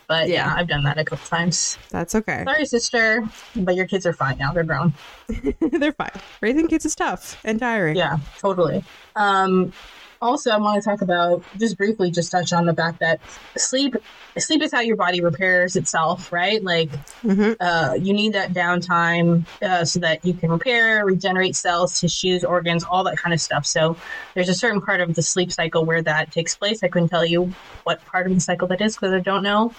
[0.07, 0.55] But yeah, Yeah.
[0.57, 1.79] I've done that a couple times.
[1.91, 2.43] That's okay.
[2.45, 4.53] Sorry, sister, but your kids are fine now.
[4.53, 4.93] They're grown.
[5.61, 6.11] They're fine.
[6.41, 7.97] Raising kids is tough and tiring.
[7.97, 8.85] Yeah, totally.
[9.15, 9.73] Um,
[10.21, 13.21] also, I want to talk about just briefly, just touch on the fact that
[13.57, 13.95] sleep
[14.39, 16.63] sleep is how your body repairs itself, right?
[16.63, 16.93] Like,
[17.25, 17.57] Mhm.
[17.61, 22.85] uh, you need that downtime uh, so that you can repair, regenerate cells, tissues, organs,
[22.85, 23.67] all that kind of stuff.
[23.67, 23.99] So,
[24.35, 26.83] there's a certain part of the sleep cycle where that takes place.
[26.83, 29.75] I couldn't tell you what part of the cycle that is because I don't know.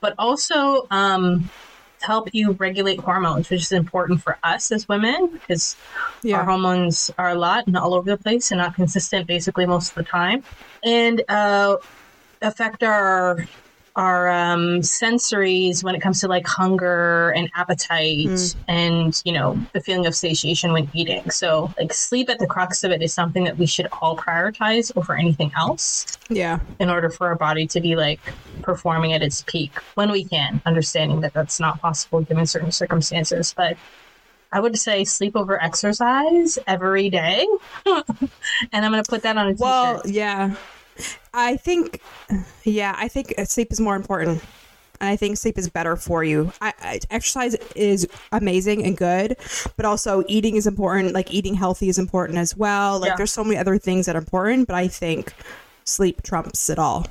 [0.00, 1.50] But also, um,
[2.00, 5.76] help you regulate hormones, which is important for us as women because
[6.32, 9.90] our hormones are a lot and all over the place and not consistent basically most
[9.90, 10.44] of the time.
[10.84, 11.76] And uh,
[12.40, 13.44] affect our
[13.98, 19.80] our um, sensories when it comes to like hunger and appetite and you know the
[19.80, 23.42] feeling of satiation when eating so like sleep at the crux of it is something
[23.44, 26.60] that we should all prioritize over anything else Yeah.
[26.78, 28.20] in order for our body to be like
[28.62, 33.52] performing at its peak when we can, understanding that that's not possible given certain circumstances.
[33.56, 33.76] But
[34.52, 37.46] I would say sleep over exercise every day.
[37.86, 38.04] and
[38.72, 39.60] I'm going to put that on a t-shirt.
[39.60, 40.54] Well, yeah.
[41.34, 42.00] I think,
[42.64, 44.42] yeah, I think sleep is more important.
[45.00, 46.52] And I think sleep is better for you.
[46.60, 49.36] I, I, exercise is amazing and good,
[49.76, 51.14] but also eating is important.
[51.14, 52.98] Like eating healthy is important as well.
[52.98, 53.16] Like Yeah.
[53.16, 55.32] there's so many other things that are important, but I think
[55.84, 57.06] sleep trumps it all.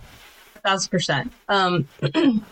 [0.63, 1.31] thousand percent.
[1.47, 1.87] Um,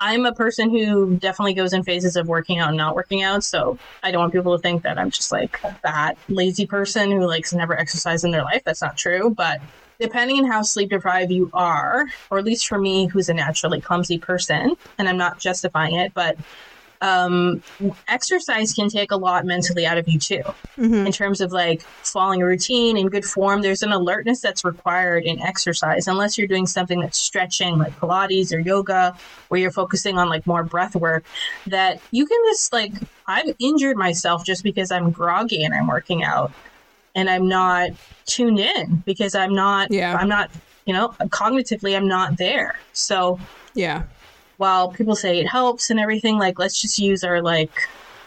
[0.00, 3.44] I'm a person who definitely goes in phases of working out and not working out.
[3.44, 7.24] So I don't want people to think that I'm just like that lazy person who
[7.26, 8.62] likes never exercise in their life.
[8.64, 9.30] That's not true.
[9.30, 9.60] But
[10.02, 13.80] depending on how sleep deprived you are, or at least for me, who's a naturally
[13.80, 16.36] clumsy person, and I'm not justifying it, but
[17.00, 17.62] um,
[18.06, 20.42] exercise can take a lot mentally out of you too
[20.76, 23.60] in terms of like following a routine in good form.
[23.60, 28.52] There's an alertness that's required in exercise, unless you're doing something that's stretching, like Pilates
[28.52, 29.16] or yoga,
[29.48, 31.24] where you're focusing on like more breath work.
[31.66, 32.92] That you can just like,
[33.26, 36.52] I've injured myself just because I'm groggy and I'm working out
[37.14, 37.90] and I'm not
[38.26, 40.16] tuned in because I'm not, Yeah.
[40.16, 40.50] I'm not,
[40.86, 42.82] you know, cognitively, I'm not there.
[42.92, 43.40] So,
[43.74, 44.04] Yeah.
[44.56, 47.72] while people say it helps and everything, like let's just use our like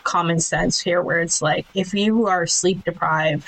[0.03, 3.47] common sense here where it's like if you are sleep deprived,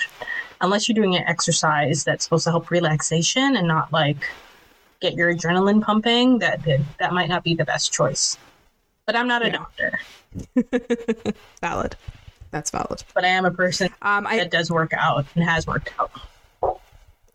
[0.60, 4.24] unless you're doing an exercise that's supposed to help relaxation and not like
[5.00, 6.62] get your adrenaline pumping, that
[6.98, 8.38] that, might not be the best choice.
[9.06, 9.58] But I'm not a Yeah.
[9.58, 11.96] doctor, Valid.
[12.50, 13.02] That's valid.
[13.14, 16.10] but I am a person Um, I that does work out and has worked out.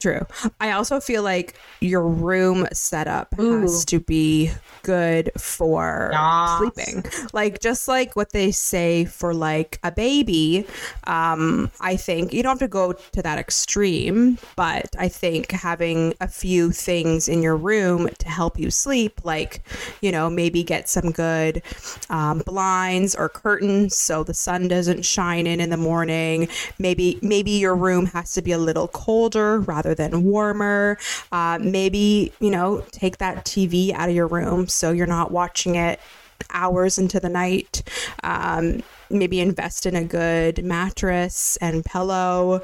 [0.04, 0.28] True.
[0.60, 3.62] I also feel like your room setup Ooh.
[3.62, 6.58] has to be good for Yes.
[6.58, 7.06] sleeping.
[7.32, 10.66] Like just like what they say for like a baby,
[11.08, 16.16] um, I think you don't have to go to that extreme, but I think having
[16.20, 19.62] a few things in your room to help you sleep, like,
[20.02, 21.62] you know, maybe get some good
[22.10, 26.50] um, blinds or curtains so the sun doesn't shine in in the morning.
[26.78, 30.98] Maybe maybe your room has to be a little colder rather than warmer.
[31.32, 35.76] Uh, maybe you know take that TV out of your room so you're not watching
[35.76, 36.00] it
[36.52, 37.84] hours into the night.
[38.24, 42.62] Um, maybe invest in a good mattress and pillow.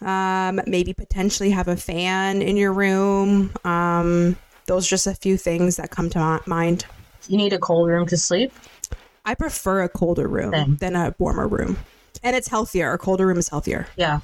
[0.00, 3.52] Um, maybe potentially have a fan in your room.
[3.64, 6.86] Um, those are just a few things that come to mind.
[7.28, 8.52] You need a cold room to sleep.
[9.24, 10.76] I prefer a colder room Same.
[10.76, 11.78] than a warmer room.
[12.22, 12.92] And it's healthier.
[12.92, 13.86] A colder room is healthier.
[13.96, 14.20] Yeah.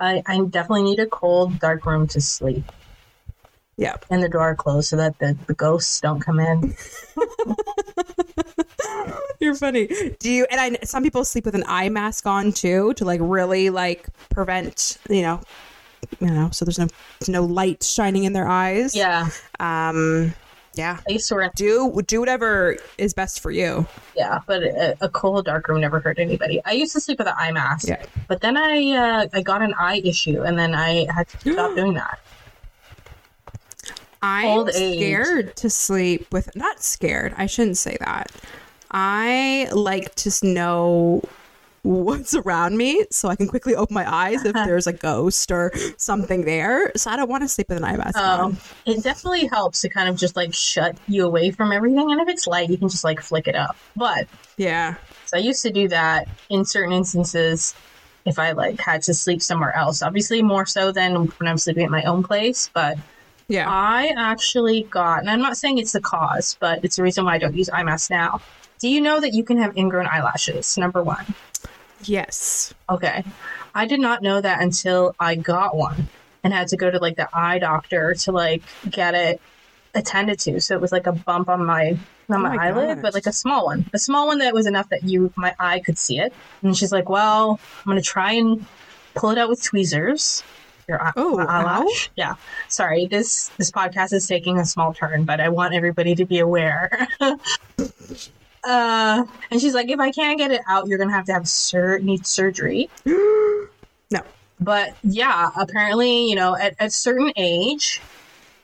[0.00, 2.64] I, I definitely need a cold, dark room to sleep
[3.76, 3.96] Yeah.
[4.10, 6.76] and the door closed so that the, the ghosts don't come in.
[9.40, 9.86] You're funny.
[10.18, 13.20] Do you and I some people sleep with an eye mask on too to like
[13.22, 15.40] really like prevent, you know,
[16.20, 16.88] you know, so there's no
[17.28, 18.96] no light shining in their eyes.
[18.96, 19.28] Yeah.
[19.60, 20.34] Um
[20.78, 21.00] yeah.
[21.08, 23.86] Used Do do whatever is best for you.
[24.16, 26.62] yeah, but a, a cold, dark room never hurt anybody.
[26.64, 28.02] I used to sleep with an eye mask, Yeah.
[28.28, 31.74] but then I uh, I got an eye issue and then I had to stop
[31.80, 32.18] doing that.
[34.20, 37.34] I'm scared to sleep with not scared.
[37.36, 38.30] I shouldn't say that.
[38.90, 41.22] I like to know
[41.82, 45.72] what's around me so I can quickly open my eyes if there's a ghost or
[45.96, 46.92] something there.
[46.96, 48.40] So I don't want to sleep with an eye mask on.
[48.40, 52.10] Um, it definitely helps to kind of just like shut you away from everything.
[52.10, 53.76] And if it's light, you can just like flick it up.
[53.96, 54.96] But Yeah.
[55.24, 57.74] so I used to do that in certain instances
[58.26, 60.02] if I like had to sleep somewhere else.
[60.02, 62.68] Obviously, more so than when I'm sleeping at my own place.
[62.74, 62.98] But
[63.48, 63.66] Yeah.
[63.68, 67.34] I actually got, and I'm not saying it's the cause, but it's the reason why
[67.36, 68.40] I don't use eye masks now.
[68.80, 70.76] Do you know that you can have ingrown eyelashes?
[70.76, 71.34] Number one.
[72.04, 72.74] Yes.
[72.88, 73.24] Okay.
[73.74, 76.08] I did not know that until I got one
[76.44, 79.40] and had to go to like the eye doctor to like get it
[79.94, 80.60] attended to.
[80.60, 81.96] So it was like a bump on my
[82.28, 83.02] not my, Oh my eyelid, gosh.
[83.02, 83.88] but like a small one.
[83.94, 86.32] A small one that was enough that you my eye could see it.
[86.62, 88.64] And she's like, Well, I'm gonna try and
[89.14, 90.42] pull it out with tweezers.
[90.88, 92.10] Your eye, Oh, eyelash.
[92.16, 92.34] Yeah.
[92.68, 96.38] Sorry, this this podcast is taking a small turn, but I want everybody to be
[96.38, 97.08] aware.
[98.64, 101.48] uh and she's like, if I can't get it out, you're gonna have to have
[101.48, 102.88] sur- need surgery
[104.10, 104.20] No.
[104.60, 108.00] but yeah apparently you know at a certain age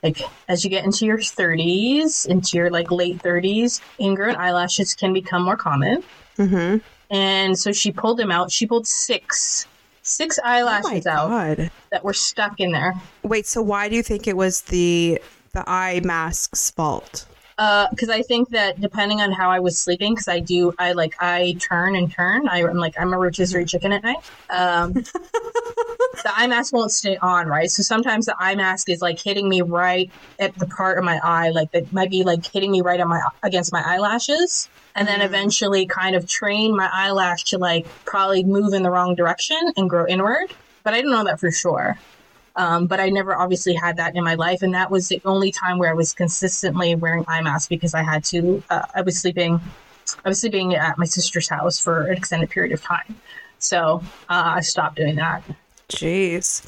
[0.03, 5.13] like as you get into your 30s into your like late 30s ingrown eyelashes can
[5.13, 6.03] become more common
[6.37, 6.79] Mm-hmm.
[7.15, 9.67] and so she pulled them out she pulled six,
[10.01, 11.71] six eyelashes out god.
[11.91, 15.21] that were stuck in there Wait, so why do you think it was the
[15.53, 17.25] the eye mask's fault?
[17.57, 21.15] Because I think that depending on how I was sleeping, because I do, I like
[21.19, 22.47] I turn and turn.
[22.47, 24.17] I, am like I'm a rotisserie chicken at night.
[24.49, 24.93] Um,
[26.25, 27.69] the eye mask won't stay on, right?
[27.69, 31.19] So sometimes the eye mask is like hitting me right at the part of my
[31.23, 35.07] eye, like that might be like hitting me right on my against my eyelashes, and
[35.07, 39.57] then eventually kind of train my eyelash to like probably move in the wrong direction
[39.77, 40.53] and grow inward.
[40.83, 41.97] But I don't know that for sure.
[42.57, 45.51] Um, but I never obviously had that in my life, and that was the only
[45.51, 48.63] time where I was consistently wearing eye masks because I had to.
[48.69, 49.59] Uh, I was sleeping,
[50.23, 53.15] I was sleeping at my sister's house for an extended period of time,
[53.59, 55.43] so uh, I stopped doing that.
[55.89, 56.65] Jeez.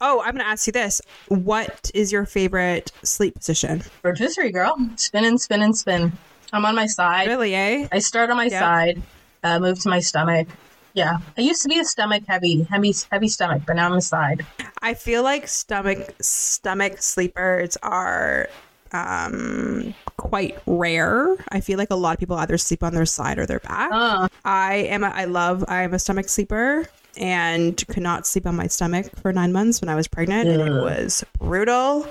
[0.00, 1.00] Oh, I'm gonna ask you this.
[1.28, 3.82] What is your favorite sleep position?
[4.02, 6.12] Rotisserie girl, spin and spin and spin.
[6.52, 7.28] I'm on my side.
[7.28, 7.88] Really, eh?
[7.90, 8.60] I start on my Yeah.
[8.60, 9.02] side,
[9.42, 10.48] uh, move to my stomach.
[10.94, 14.00] Yeah, I used to be a stomach heavy, heavy, heavy stomach, but now I'm a
[14.00, 14.44] side.
[14.82, 18.48] I feel like stomach stomach sleepers are
[18.92, 21.36] um quite rare.
[21.50, 23.90] I feel like a lot of people either sleep on their side or their back.
[23.92, 28.46] Uh, I am a, I love I am a stomach sleeper and could not sleep
[28.46, 32.06] on my stomach for 9 months when I was pregnant and it was brutal.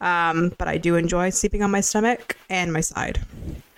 [0.00, 3.20] Um but I do enjoy sleeping on my stomach and my side.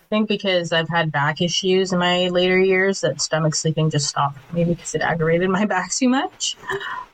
[0.06, 4.08] I think because I've had back issues in my later years, that stomach sleeping just
[4.08, 6.56] stopped me because it aggravated my back too much.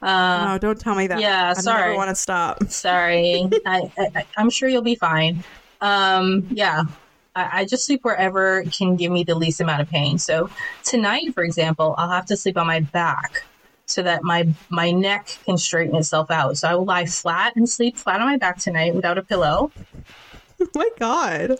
[0.03, 1.19] Uh, oh, don't tell me that.
[1.19, 1.81] yeah, I sorry.
[1.81, 2.63] never want to stop.
[2.69, 5.43] Sorry, I, I, I'm sure you'll be fine.
[5.81, 6.83] Um, yeah,
[7.35, 10.19] I, I just sleep wherever can give me the least amount of pain.
[10.19, 10.51] So
[10.83, 13.43] tonight, for example, I'll have to sleep on my back
[13.87, 16.57] so that my my neck can straighten itself out.
[16.57, 19.71] So I will lie flat and sleep flat on my back tonight without a pillow
[20.63, 21.57] oh my god.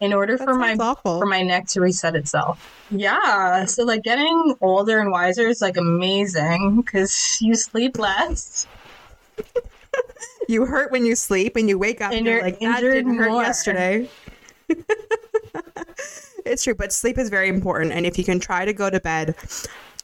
[0.00, 1.18] in order That for my awful.
[1.18, 2.58] for my neck to reset itself.
[2.90, 8.66] Yeah, so like getting older and wiser is like amazing because you sleep less.
[10.46, 12.94] You hurt when you sleep and you wake up and, And you're like, that injured
[12.96, 14.10] didn't hurt more." yesterday.
[16.44, 17.92] it's true, but sleep is very important.
[17.92, 19.34] And if you can try to go to bed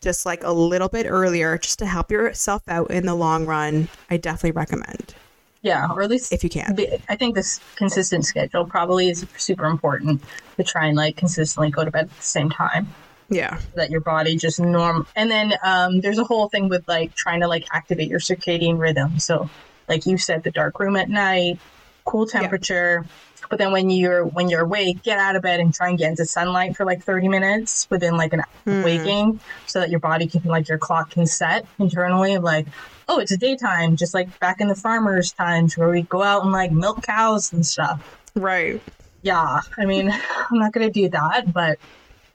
[0.01, 3.89] just like a little bit earlier, just to help yourself out in the long run,
[4.09, 5.15] I definitely recommend
[5.63, 6.75] Yeah, or at least if you can.
[7.09, 10.23] I think this consistent schedule probably is super important
[10.59, 12.95] to try and like consistently go to bed at the same time
[13.29, 13.59] Yeah.
[13.59, 15.07] so that your body just norm.
[15.17, 18.79] And then um, there's a whole thing with like trying to like activate your circadian
[18.79, 19.19] rhythm.
[19.19, 19.51] So,
[19.89, 21.61] like you said, the dark room at night,
[22.07, 23.05] cool temperature.
[23.05, 25.99] yeah But then when you're when you're awake, get out of bed and try and
[25.99, 28.83] get into sunlight for like 30 minutes within like an Hmm.
[28.83, 32.67] waking so that your body can like your clock can set internally of like,
[33.11, 36.45] oh, it's a daytime, just like back in the farmers' times where we go out
[36.45, 38.01] and like milk cows and stuff.
[38.37, 38.81] Right.
[39.23, 40.11] Yeah, I mean,
[40.51, 41.79] I'm not gonna do that, but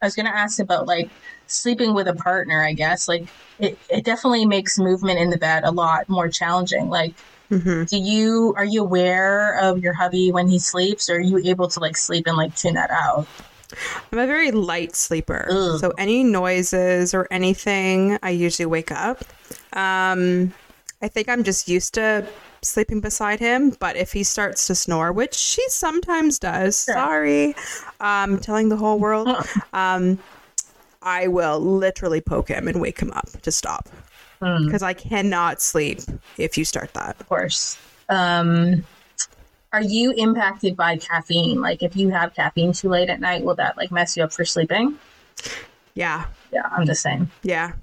[0.02, 1.10] I was gonna ask about like
[1.48, 2.62] sleeping with a partner.
[2.62, 3.26] I guess like
[3.58, 6.90] it, it definitely makes movement in the bed a lot more challenging.
[6.90, 7.14] Like,
[7.50, 11.38] hmm do you are you aware of your hubby when he sleeps, or are you
[11.46, 13.28] able to like sleep and like tune that out?
[14.12, 15.48] I'm a very light sleeper.
[15.50, 15.80] Ugh.
[15.80, 19.24] So any noises or anything, I usually wake up.
[19.74, 20.54] Um,
[21.06, 22.26] I think I'm just used to
[22.64, 27.54] sleeping beside him, but if he starts to snore, which he sometimes does, sorry,
[28.00, 29.30] um, telling the whole world,
[29.74, 30.18] um,
[31.04, 33.88] I will literally poke him and wake him up to stop
[34.42, 34.66] Hmm.
[34.66, 36.00] because I cannot sleep
[36.40, 37.22] if you start that.
[37.22, 37.78] Of course.
[38.10, 38.84] Um,
[39.74, 41.62] are you impacted by caffeine?
[41.62, 44.34] Like, if you have caffeine too late at night, will that like mess you up
[44.34, 44.98] for sleeping?
[45.94, 47.30] Yeah, Yeah, I'm the same.
[47.44, 47.74] Yeah.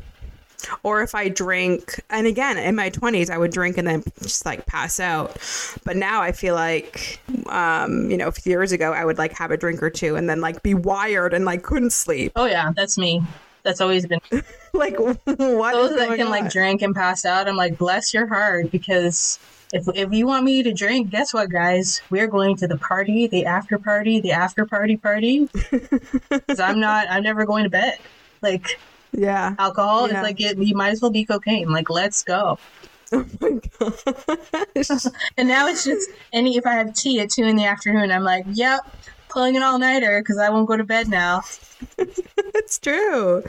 [0.83, 4.45] Or if I drink, and again, in my 20s, I would drink and then just
[4.47, 5.37] like pass out.
[5.85, 9.33] But now I feel like, um, you know, a few years ago, I would like
[9.39, 12.33] have a drink or two and then like be wired and like couldn't sleep.
[12.37, 13.23] Oh yeah, that's me.
[13.65, 14.21] That's always been
[14.73, 16.31] Like, what is those that going can on?
[16.31, 17.49] like drink and pass out.
[17.49, 19.39] I'm like, bless your heart, because
[19.73, 22.01] if if you want me to drink, guess what, guys?
[22.11, 25.49] We're going to the party, the after party, the after party party.
[26.29, 27.07] Because I'm not.
[27.11, 27.99] I'm never going to bed.
[28.41, 28.79] Like
[29.13, 29.55] yeah.
[29.59, 30.19] alcohol Yeah.
[30.19, 31.71] is like it, you might as well be cocaine.
[31.71, 32.59] Like let's go.
[33.15, 35.05] Oh my gosh.
[35.37, 38.25] And now it's just any if I have tea at two in the afternoon, I'm
[38.25, 38.81] like, yep,
[39.29, 41.43] pulling an all nighter because I won't go to bed now.
[41.99, 43.43] it's true.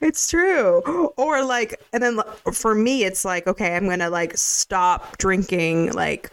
[0.00, 0.80] It's true.
[1.16, 2.20] Or like, and then
[2.52, 5.92] for me, it's like, okay, I'm gonna like stop drinking.
[5.92, 6.30] Like,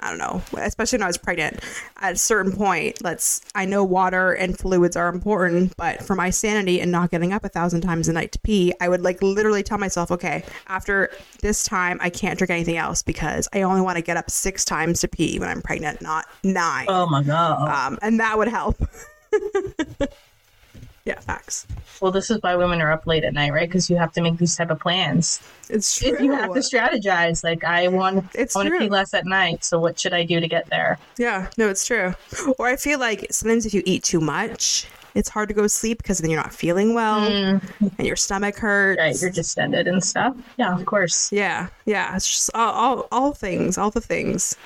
[0.00, 1.60] I don't know, especially when I was pregnant.
[1.98, 3.40] At a certain point, let's.
[3.54, 7.44] I know water and fluids are important, but for my sanity and not getting up
[7.44, 11.10] a thousand times a night to pee, I would like literally tell myself, okay, after
[11.40, 14.64] this time, I can't drink anything else because I only want to get up six
[14.64, 16.86] times to pee when I'm pregnant, not nine.
[16.88, 17.68] Oh my god.
[17.68, 18.76] Um, and that would help.
[21.06, 21.66] yeah, facts.
[22.02, 23.68] Well, this is why women are up late at night, right?
[23.68, 25.40] Because you have to make these type of plans.
[25.70, 26.08] It's true.
[26.14, 28.78] If you have to strategize, like I want, It's I want to true.
[28.80, 29.64] pee less at night.
[29.64, 30.98] So what should I do to get there?
[31.16, 32.12] Yeah, no, it's true.
[32.58, 35.68] Or I feel like sometimes if you eat too much, it's hard to go to
[35.68, 37.62] sleep because then you're not feeling well and
[37.98, 39.00] your stomach hurts.
[39.00, 39.04] Mm.
[39.04, 40.36] Right, you're distended and stuff.
[40.58, 41.32] Yeah, of course.
[41.32, 42.14] yeah, yeah.
[42.16, 44.56] It's just all, all, all things, all the things.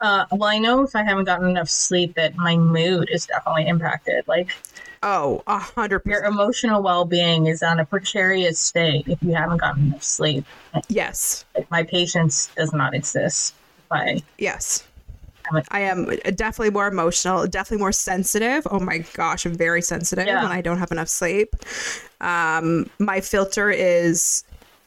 [0.00, 3.68] Uh, well, I know if I haven't gotten enough sleep, that my mood is definitely
[3.68, 4.26] impacted.
[4.26, 4.48] Like
[5.02, 6.22] Oh, a hundred percent.
[6.22, 10.44] your emotional well-being is on a precarious state if you haven't gotten enough sleep.
[10.88, 13.54] Yes, Like my patience does not exist.
[13.90, 14.84] I yes.
[15.70, 18.66] I am definitely more emotional, definitely more sensitive.
[18.70, 20.42] Oh my gosh, I'm very sensitive Yeah.
[20.44, 21.54] when I don't have enough sleep.
[22.20, 24.44] Um, my filter is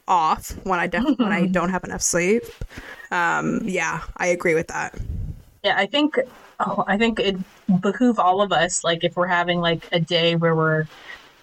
[0.08, 2.44] off when I def- when I don't have enough sleep.
[3.12, 4.98] Um, yeah, I agree with that.
[5.64, 6.18] Yeah, I think
[6.60, 7.38] oh, I think it
[7.82, 10.88] behoove all of us, like if we're having like a day where we're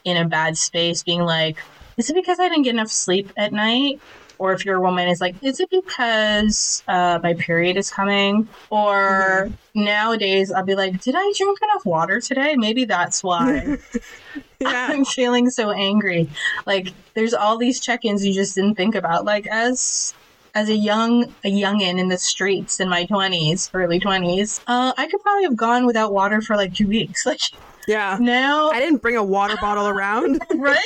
[0.04, 1.58] in a bad space, being like,
[1.96, 4.00] is it because I didn't get enough sleep at night?
[4.38, 8.48] Or if you're a woman, is like, is it because uh, my period is coming?
[8.70, 12.56] Or nowadays, I'll be like, did I drink enough water today?
[12.56, 13.78] Maybe that's why
[14.60, 14.88] Yeah.
[14.90, 16.28] I'm feeling so angry.
[16.66, 19.24] Like, there's all these check-ins you just didn't think about.
[19.24, 20.12] Like, as
[20.54, 25.06] as a young a youngin in the streets in my 20s early 20s uh, i
[25.06, 27.40] could probably have gone without water for like two weeks like
[27.88, 28.18] Yeah.
[28.20, 30.40] now I didn't bring a water bottle around.
[30.54, 30.78] right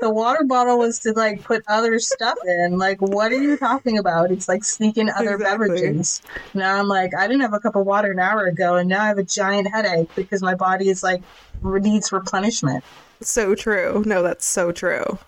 [0.00, 3.98] the water bottle was to like put other stuff in like what are you talking
[3.98, 5.68] about it's like sneaking other Exactly.
[5.68, 6.22] beverages
[6.54, 9.02] now i'm like i didn't have a cup of water an hour ago and now
[9.02, 11.22] i have a giant headache because my body is like
[11.62, 12.82] needs replenishment
[13.20, 14.02] so true.
[14.04, 15.18] No, that's so true.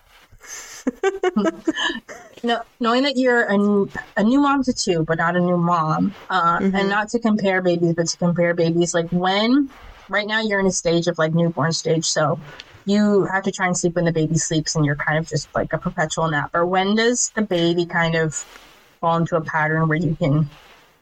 [2.43, 6.59] No, knowing that you're a, new mom to two, but not a new mom, uh,
[6.61, 9.69] and not to compare babies, but to compare babies, like when
[10.07, 12.39] right now you're in a stage of like newborn stage, so
[12.85, 15.53] you have to try and sleep when the baby sleeps, and you're kind of just
[15.55, 16.65] like a perpetual napper.
[16.65, 18.35] When does the baby kind of
[19.01, 20.49] fall into a pattern where you can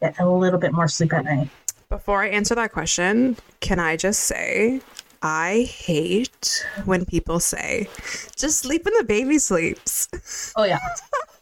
[0.01, 1.49] get a little bit more sleep at night?
[1.89, 4.81] Before I answer that question, can I just say
[5.25, 7.89] I hate when people say,
[8.35, 10.53] just sleep when the baby sleeps.
[10.55, 10.77] Oh yeah,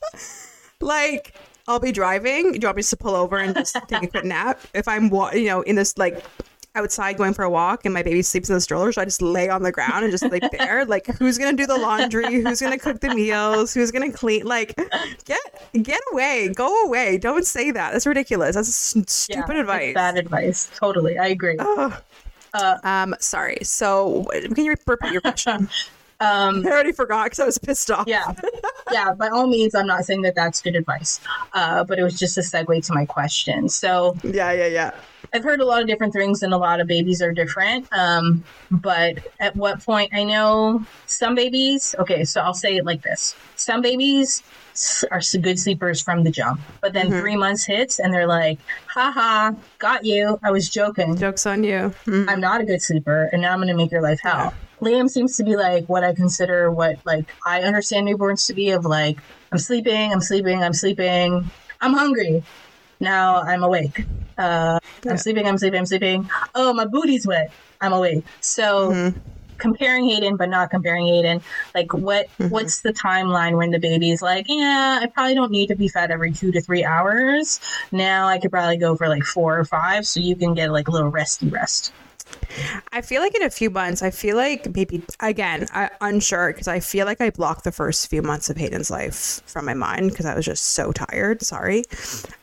[0.80, 1.36] like,
[1.68, 2.54] I'll be driving.
[2.54, 4.62] Do you want me just to pull over and just take a quick nap?
[4.74, 6.24] If I'm, you know, in this like
[6.76, 9.22] outside going for a walk and my baby sleeps in the stroller, so I just
[9.22, 10.86] lay on the ground and just sleep there.
[10.94, 12.42] Like, who's gonna do the laundry?
[12.42, 13.74] Who's gonna cook the meals?
[13.74, 14.46] Who's gonna clean?
[14.46, 14.78] Like,
[15.26, 15.42] get
[15.82, 17.18] get away, go away.
[17.18, 17.92] Don't say that.
[17.92, 18.56] That's ridiculous.
[18.56, 19.94] That's stupid Yeah, advice.
[19.94, 20.72] Bad advice.
[20.74, 21.58] Totally, I agree.
[21.60, 21.94] Ugh.
[22.54, 23.60] Uh, um, sorry.
[23.64, 25.70] So, can you repeat your question?
[26.20, 28.08] Um, I already forgot because I was pissed off.
[28.08, 28.34] yeah,
[28.94, 29.14] yeah.
[29.14, 31.20] By all means, I'm not saying that that's good advice,
[31.52, 33.68] uh, but it was just a segue to my question.
[33.68, 34.92] So yeah, yeah, yeah.
[35.34, 37.92] I've heard a lot of different things, and a lot of babies are different.
[37.92, 40.14] Um, but at what point?
[40.14, 41.94] I know some babies.
[42.00, 44.44] Okay, so I'll say it like this: some babies
[45.12, 48.60] are good sleepers from the jump, but then three months hits, and they're like,
[48.94, 50.38] "Haha, got you!
[50.44, 51.18] I was joking.
[51.18, 51.94] Jokes on you.
[52.08, 52.30] Mm.
[52.30, 55.10] I'm not a good sleeper, and now I'm going to make your life hell." Liam
[55.10, 58.86] seems to be like what I consider what like I understand newborns to be of
[58.86, 59.16] like
[59.52, 62.44] I'm sleeping, I'm sleeping, I'm sleeping, I'm hungry.
[63.00, 64.06] Now I'm awake.
[64.38, 65.12] Uh, Yeah.
[65.12, 66.28] I'm sleeping, I'm sleeping, I'm sleeping.
[66.56, 67.48] Oh, my booty's wet.
[67.82, 68.24] I'm awake.
[68.42, 69.22] So Mhm.
[69.64, 71.42] Comparing Hayden, but not comparing Hayden.
[71.74, 72.28] Like what?
[72.38, 72.52] Mhm.
[72.52, 76.12] What's the timeline when the baby's like, yeah, I probably don't need to be fed
[76.12, 77.60] every two to three hours.
[77.92, 80.90] Now I could probably go for like four or five, so you can get like
[80.90, 81.94] a little resty rest.
[82.92, 86.68] I feel like in a few months, I feel like maybe again, I unsure because
[86.68, 90.10] I feel like I blocked the first few months of Hayden's life from my mind
[90.10, 91.42] because I was just so tired.
[91.42, 91.84] Sorry,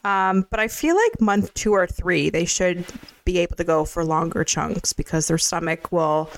[0.05, 2.85] um, but I feel like month two or three they should
[3.25, 6.31] be able to go for longer chunks because their stomach will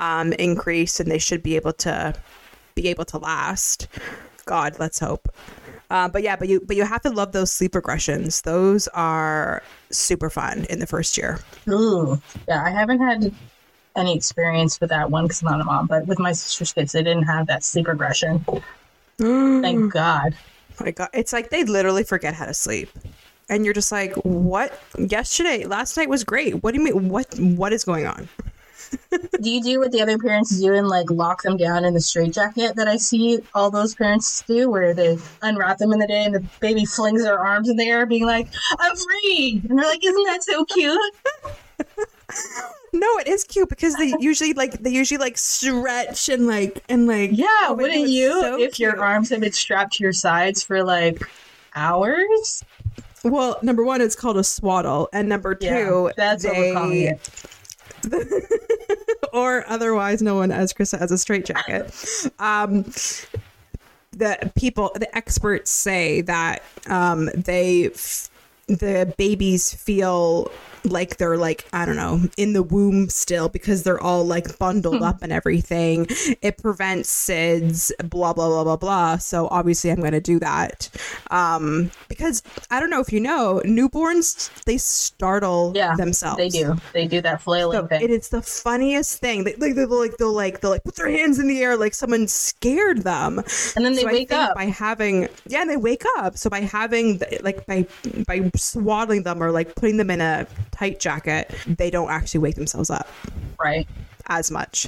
[0.00, 2.14] um, increase and they should be able to
[2.74, 3.86] be able to last.
[4.46, 5.28] God, let's hope.
[5.90, 8.42] Uh, but yeah, but you but you have to love those sleep regressions.
[8.42, 11.40] Those are super fun in the first year.
[11.68, 13.32] Ooh, yeah, I haven't had
[13.96, 16.92] any experience with that one because I'm not a mom, but with my sister's kids,
[16.92, 18.44] they didn't have that sleep regression.
[19.18, 20.34] Thank God.
[20.80, 22.88] my god it's like they literally forget how to sleep
[23.50, 27.38] and you're just like what yesterday last night was great what do you mean what
[27.38, 28.28] what is going on
[29.10, 32.00] Do you do what the other parents do and like lock them down in the
[32.00, 36.24] straitjacket that I see all those parents do, where they unwrap them in the day
[36.24, 39.86] and the baby flings their arms in the air, being like, "I'm free," and they're
[39.86, 41.00] like, "Isn't that so cute?"
[42.92, 47.06] no it is cute because they usually like they usually like stretch and like and
[47.06, 50.62] like Yeah, oh wouldn't you so if your arms have been strapped to your sides
[50.62, 51.22] for like
[51.74, 52.64] hours?
[53.24, 57.02] well number one it's called a swaddle and number two Yeah, that's what we're calling
[57.02, 57.30] it.
[59.32, 61.94] or otherwise known as Krista as a straitjacket.
[62.38, 62.84] Um,
[64.12, 67.90] the people, the experts say that um, they,
[68.78, 70.50] the babies feel
[70.84, 75.02] like they're like I don't know in the womb still because they're all like bundled
[75.02, 76.06] up and everything.
[76.40, 79.16] It prevents SIDS, blah blah blah blah blah.
[79.18, 80.88] So obviously I'm going to do that
[81.30, 86.38] um, because I don't know if you know newborns they startle Yeah, themselves.
[86.38, 86.76] They do.
[86.94, 88.00] They do that flailing So thing.
[88.02, 89.44] it is the funniest thing.
[89.44, 91.92] They, like they'll like they'll like they'll like put their hands in the air like
[91.92, 93.38] someone scared them.
[93.76, 94.54] and then they so wake up.
[94.54, 96.38] by having yeah, and they wake up.
[96.38, 97.86] So by having like by
[98.26, 102.54] by swaddling them or like putting them in a tight jacket, they don't actually wake
[102.56, 103.08] themselves up
[103.58, 103.86] right.
[104.28, 104.86] as much.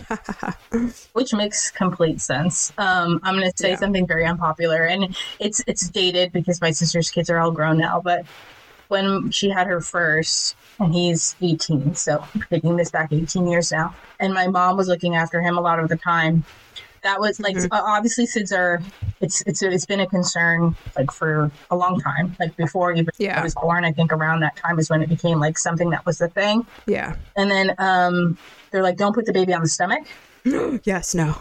[1.13, 2.73] which makes complete sense.
[2.79, 3.77] Um, I'm going to say Yeah.
[3.77, 8.01] something very unpopular, and it's it's dated because my sister's kids are all grown now.
[8.01, 8.25] But
[8.89, 13.73] when she had her first, and he's 18, so I'm taking this back 18 years
[13.73, 16.45] now, and my mom was looking after him a lot of the time.
[17.03, 17.69] That was like Mhm.
[17.73, 18.81] uh, obviously SIDS are
[19.21, 22.37] it's it's it's been a concern like for a long time.
[22.39, 23.41] Like before even Yeah.
[23.41, 26.07] I was born, I think around that time is when it became like something that
[26.07, 26.67] was the thing.
[26.87, 27.17] yeah.
[27.37, 28.39] And then um,
[28.71, 30.07] they're like, don't put the baby on the stomach.
[30.85, 31.15] yes.
[31.15, 31.37] No.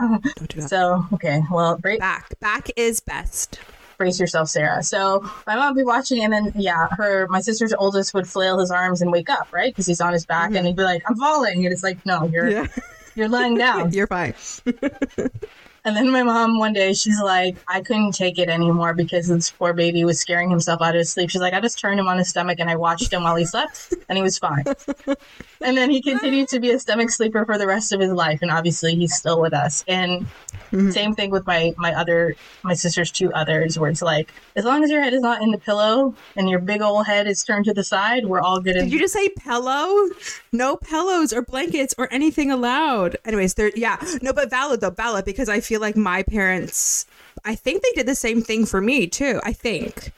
[0.00, 0.68] Don't do that.
[0.70, 2.38] So okay, well, break Back.
[2.40, 3.60] Back is best.
[3.98, 4.82] brace yourself, Sarah.
[4.82, 8.58] So my mom would be watching, and then yeah, her my sister's oldest would flail
[8.58, 9.72] his arms and wake up, right?
[9.72, 12.24] Because he's on his back, and he'd be like, "I'm falling," and it's like, "No,
[12.24, 12.66] you're Yeah.
[13.14, 14.34] You're lying down." You're fine.
[15.84, 19.50] and then my mom one day, she's like, "I couldn't take it anymore because this
[19.50, 22.08] poor baby was scaring himself out of his sleep." She's like, "I just turned him
[22.08, 24.64] on his stomach and I watched him while he slept, and he was fine."
[25.60, 28.40] and then he continued to be a stomach sleeper for the rest of his life,
[28.42, 29.84] and obviously he's still with us.
[29.88, 30.26] And
[30.72, 30.92] Mhm.
[30.92, 34.82] same thing with my my other my sister's two others, where it's like as long
[34.82, 37.64] as your head is not in the pillow and your big old head is turned
[37.66, 38.74] to the side, we're all good.
[38.74, 40.08] Did In- you just say pillow?
[40.52, 43.16] No pillows or blankets or anything allowed.
[43.24, 43.96] Anyways, there yeah.
[44.22, 47.06] No, but valid though, valid because I feel like my parents
[47.44, 49.40] I think they did the same thing for me too.
[49.44, 50.12] I think.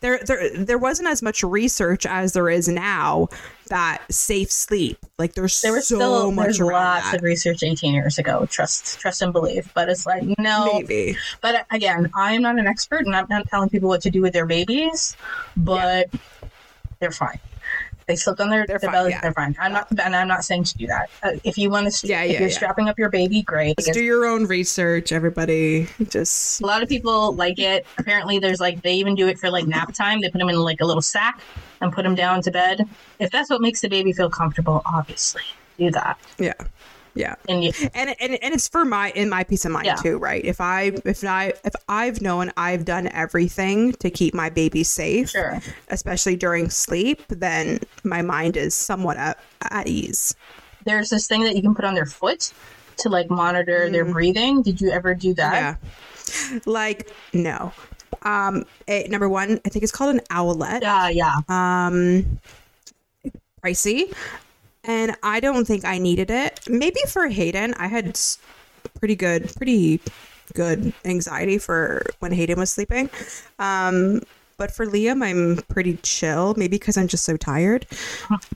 [0.00, 3.28] There there there wasn't as much research as there is now
[3.68, 4.98] that safe sleep.
[5.18, 7.18] Like there's there was so still much there's lots that.
[7.18, 8.46] of research 18 years ago.
[8.50, 10.72] Trust trust and believe, but it's like no.
[10.72, 11.16] Maybe.
[11.40, 14.10] But uh, again, I am not an expert, and I'm not telling people what to
[14.10, 15.16] do with their babies,
[15.56, 16.08] but
[16.98, 17.38] they're fine.
[18.06, 19.10] They slept on their, their fine, belly.
[19.10, 19.20] yeah.
[19.20, 19.56] They're fine.
[19.60, 21.10] I'm not, and I'm not saying to do that.
[21.22, 22.54] Uh, if you want to, Yeah, if you're yeah.
[22.54, 23.76] strapping up your baby, great.
[23.78, 25.88] Just do your own research, everybody.
[26.08, 27.86] Just A lot of people like it.
[27.98, 30.20] Apparently, there's like they even do it for like nap time.
[30.20, 31.40] They put them in like a little sack
[31.80, 32.88] and put them down to bed.
[33.18, 35.42] If that's what makes the baby feel comfortable, obviously
[35.78, 36.18] do that.
[36.38, 36.52] yeah,
[37.14, 37.34] yeah.
[37.48, 39.96] And you, and and and it's for my in my peace of mind Yeah.
[39.96, 40.44] too, right?
[40.44, 45.30] If I if I if I've known I've done everything to keep my baby safe,
[45.30, 45.60] Sure.
[45.88, 49.38] especially during sleep, then my mind is somewhat at,
[49.70, 50.34] at ease.
[50.84, 52.52] there's this thing that you can put on their foot
[52.98, 54.12] to like monitor their Mm.
[54.12, 54.62] breathing.
[54.62, 55.52] Did you ever do that?
[55.54, 57.72] Yeah, like no.
[58.22, 60.82] Um, it, number one, I think it's called an owlet.
[60.82, 61.36] Yeah, yeah.
[61.48, 62.38] Um,
[63.64, 64.12] pricey,
[64.84, 66.60] and I don't think I needed it.
[66.68, 68.18] Maybe for Hayden, I had
[68.98, 70.00] pretty good, pretty
[70.54, 73.10] good anxiety for when Hayden was sleeping.
[73.58, 74.22] Um,
[74.58, 76.54] but for Liam, I'm pretty chill.
[76.56, 77.86] Maybe because I'm just so tired.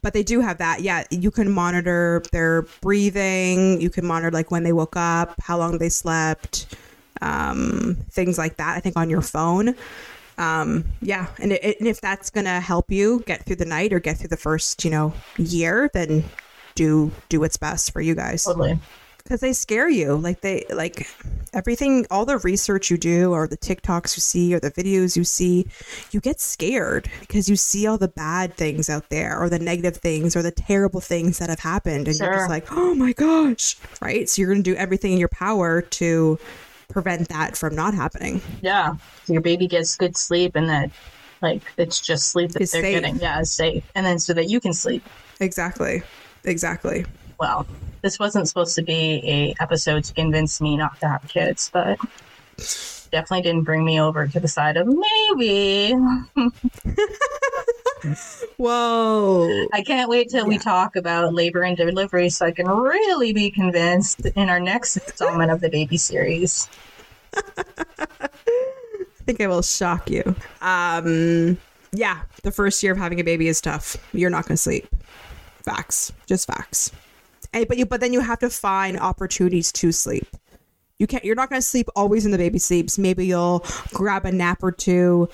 [0.02, 0.82] But they do have that.
[0.82, 3.80] Yeah, you can monitor their breathing.
[3.80, 6.76] You can monitor like when they woke up, how long they slept,
[7.22, 8.76] um, things like that.
[8.76, 9.74] I think on your phone
[10.38, 14.00] um yeah and, it, and if that's gonna help you get through the night or
[14.00, 16.24] get through the first you know year then
[16.76, 18.44] do do what's best for you guys.
[18.44, 18.78] Totally.
[19.24, 20.14] because they scare you.
[20.14, 21.08] Like they like
[21.52, 25.24] everything all the research you do or the tiktoks you see or the videos you
[25.24, 25.66] see
[26.12, 29.96] you get scared because you see all the bad things out there or the negative
[29.96, 33.76] things or the terrible things that have happened and you're just like oh my gosh
[34.00, 34.28] right?
[34.28, 36.38] So you're gonna do everything in your power to
[36.88, 38.94] prevent that from not happening Yeah.
[39.26, 40.90] Your baby gets good sleep and that
[41.42, 43.00] like it's just sleep that Is they're safe.
[43.02, 43.16] getting.
[43.18, 43.84] Yeah, is safe.
[43.94, 45.02] And then so that you can sleep.
[45.40, 46.02] exactly
[46.44, 47.04] exactly
[47.38, 47.66] Well,
[48.02, 51.98] this wasn't supposed to be a episode to convince me not to have kids, but
[53.10, 55.94] definitely didn't bring me over to the side of maybe.
[58.56, 59.66] Whoa.
[59.72, 63.50] I can't wait till we talk about labor and delivery so I can really be
[63.50, 66.68] convinced in our next installment of the baby series.
[67.34, 68.28] I
[69.24, 70.34] think I will shock you.
[70.60, 71.58] Um
[71.92, 73.96] yeah, the first year of having a baby is tough.
[74.12, 74.86] You're not going to sleep.
[75.62, 76.12] Facts.
[76.26, 76.92] Just facts.
[77.52, 80.26] And, but you but then you have to find opportunities to sleep.
[80.98, 82.98] You can't you're not going to sleep always when the baby sleeps.
[82.98, 85.28] Maybe you'll grab a nap or two,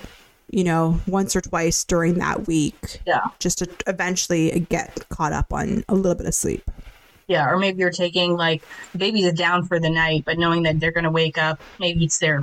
[0.53, 3.27] you know, once or twice during that week Yeah.
[3.41, 6.63] just to eventually get caught up on a little bit of sleep.
[7.27, 8.63] Yeah, or maybe you're taking like
[8.97, 12.19] baby's down for the night, but knowing that they're going to wake up, maybe it's
[12.19, 12.43] their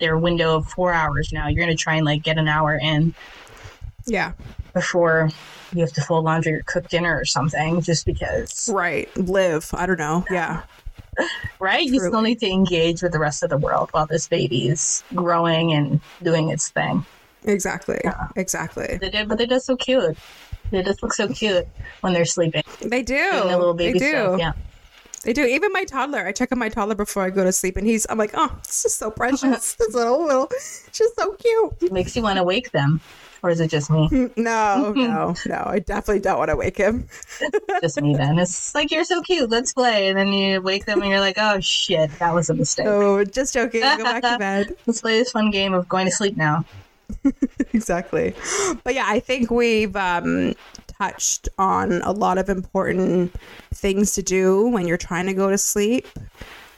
[0.00, 1.48] their window of four hours now.
[1.48, 3.14] You're going to try and like get an hour in
[4.06, 4.32] Yeah.
[4.72, 5.28] before
[5.72, 9.08] you have to fold laundry or cook dinner or something, just because, Right.
[9.16, 9.70] Live.
[9.74, 10.24] I don't know.
[10.30, 10.62] Yeah.
[11.58, 11.84] right?
[11.84, 15.02] You still need to engage with the rest of the world while this baby is
[15.16, 17.04] growing and doing its thing.
[17.44, 18.00] Exactly.
[18.36, 18.98] Exactly.
[19.00, 20.16] They did, but they just so cute.
[20.70, 21.66] They just look so cute
[22.00, 22.62] when they're sleeping.
[22.80, 23.14] They do.
[23.16, 24.10] Doing the little they baby do.
[24.10, 24.38] stuff.
[24.38, 24.52] Yeah.
[25.24, 25.44] They do.
[25.44, 26.26] Even my toddler.
[26.26, 28.06] I check on my toddler before I go to sleep, and he's.
[28.08, 29.74] I'm like, oh, this is so precious.
[29.78, 30.48] this little, little,
[30.92, 31.82] just so cute.
[31.82, 33.00] It Makes you want to wake them.
[33.42, 34.08] Or is it just me?
[34.08, 35.62] Mm, no, no, no.
[35.64, 37.08] I definitely don't want to wake him.
[37.80, 38.38] just me then.
[38.38, 39.48] It's like you're so cute.
[39.48, 42.54] Let's play, and then you wake them, and you're like, "Oh shit, that was a
[42.54, 43.80] mistake." Oh, just joking.
[43.80, 44.74] Go back to bed.
[44.86, 46.64] Let's play this fun game of going to sleep now.
[47.72, 48.34] exactly.
[48.84, 50.54] But yeah, I think we've um,
[50.86, 53.34] touched on a lot of important
[53.74, 56.06] things to do when you're trying to go to sleep.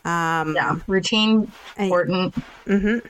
[0.05, 2.35] Um, Yeah, routine and important.
[2.66, 3.03] Mhm.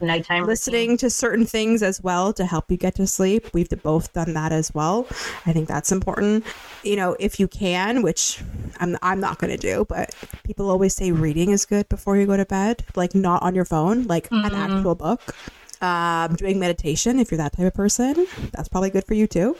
[0.00, 3.52] Nighttime listening to certain things as well to help you get to sleep.
[3.52, 5.08] We've both done that as well.
[5.44, 6.44] I think that's important.
[6.84, 8.40] You know, if you can, which
[8.78, 12.26] I'm I'm not going to do, but people always say reading is good before you
[12.26, 15.34] go to bed, like not on your phone, like an actual book.
[15.80, 19.56] Um, doing meditation if you're that type of person, that's probably good for you too.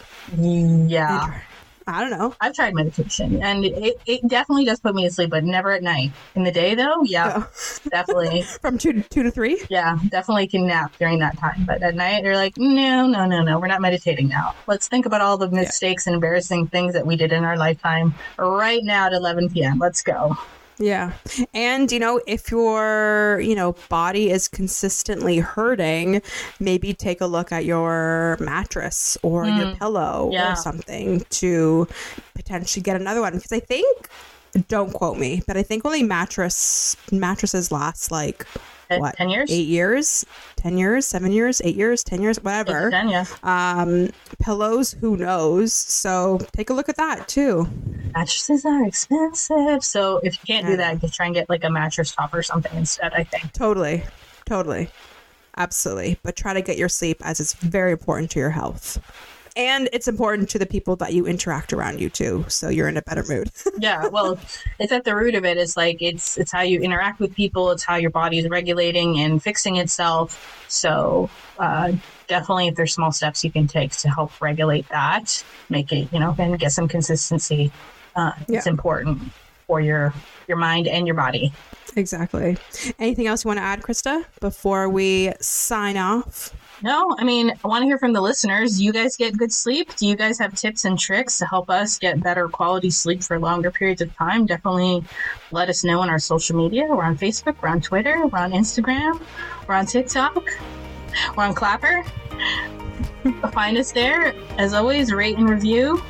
[0.88, 1.40] Yeah,
[1.86, 2.34] I don't know.
[2.40, 5.82] I've tried meditation, and it, it definitely does put me to sleep, but never at
[5.82, 6.10] night.
[6.34, 7.44] In the day, though, yeah,
[7.90, 8.42] definitely.
[8.60, 9.62] From two to two to three.
[9.70, 11.64] Yeah, definitely can nap during that time.
[11.64, 14.54] But at night, you're like, no, no, no, no, we're not meditating now.
[14.66, 18.14] Let's think about all the mistakes and embarrassing things that we did in our lifetime
[18.36, 19.78] right now at 11 p.m.
[19.78, 20.36] Let's go.
[20.78, 21.12] Yeah.
[21.54, 26.22] And, you know, if your, you know, body is consistently hurting,
[26.60, 30.52] maybe take a look at your mattress or your pillow Yeah.
[30.52, 31.86] or something to
[32.34, 33.34] potentially get another one.
[33.34, 34.08] Because I think,
[34.68, 38.46] don't quote me, but I think only mattress mattresses last like
[38.96, 39.50] what 10 years?
[39.52, 40.24] eight years,
[40.56, 42.90] ten years, seven years, eight years, ten years, whatever.
[42.90, 43.24] 10, yeah.
[43.42, 44.08] Um,
[44.40, 45.74] pillows, who knows?
[45.74, 47.68] So take a look at that too.
[48.18, 49.84] Mattresses are expensive.
[49.84, 52.42] So if you can't do that, just try and get like a mattress top or
[52.42, 53.52] something instead, I think.
[53.52, 54.02] Totally.
[54.44, 54.88] Totally.
[55.56, 56.18] Absolutely.
[56.24, 58.98] But try to get your sleep as it's very important to your health.
[59.54, 62.96] And it's important to the people that you interact around you too, so you're in
[62.96, 63.50] a better mood.
[63.78, 64.38] yeah, well,
[64.80, 65.56] it's at the root of it.
[65.56, 67.70] It's like it's it's how you interact with people.
[67.70, 70.64] It's how your body is regulating and fixing itself.
[70.68, 71.92] So uh,
[72.26, 76.20] definitely, if there's small steps you can take to help regulate that, make it you
[76.20, 77.72] know, and get some consistency.
[78.18, 78.58] Uh, Yeah.
[78.58, 79.20] It's important
[79.66, 80.12] for your
[80.48, 81.52] your mind and your body.
[81.96, 82.56] exactly.
[82.98, 86.54] Anything else you want to add, Krista, before we sign off?
[86.80, 88.78] No, I mean, I want to hear from the listeners.
[88.78, 89.94] Do you guys get good sleep?
[89.96, 93.38] Do you guys have tips and tricks to help us get better quality sleep for
[93.38, 94.46] longer periods of time?
[94.46, 95.02] Definitely
[95.50, 96.84] let us know on our social media.
[96.88, 99.20] We're on Facebook, we're on Twitter, we're on Instagram,
[99.66, 100.44] we're on TikTok,
[101.36, 102.04] we're on Clapper.
[103.52, 104.32] Find us there.
[104.56, 106.00] As always, rate and review.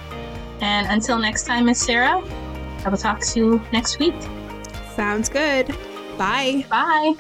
[0.61, 2.23] And until next time, Miss Sarah,
[2.85, 4.15] I will talk to you next week.
[4.95, 5.69] Sounds good.
[6.17, 6.67] Bye.
[6.69, 7.15] Bye.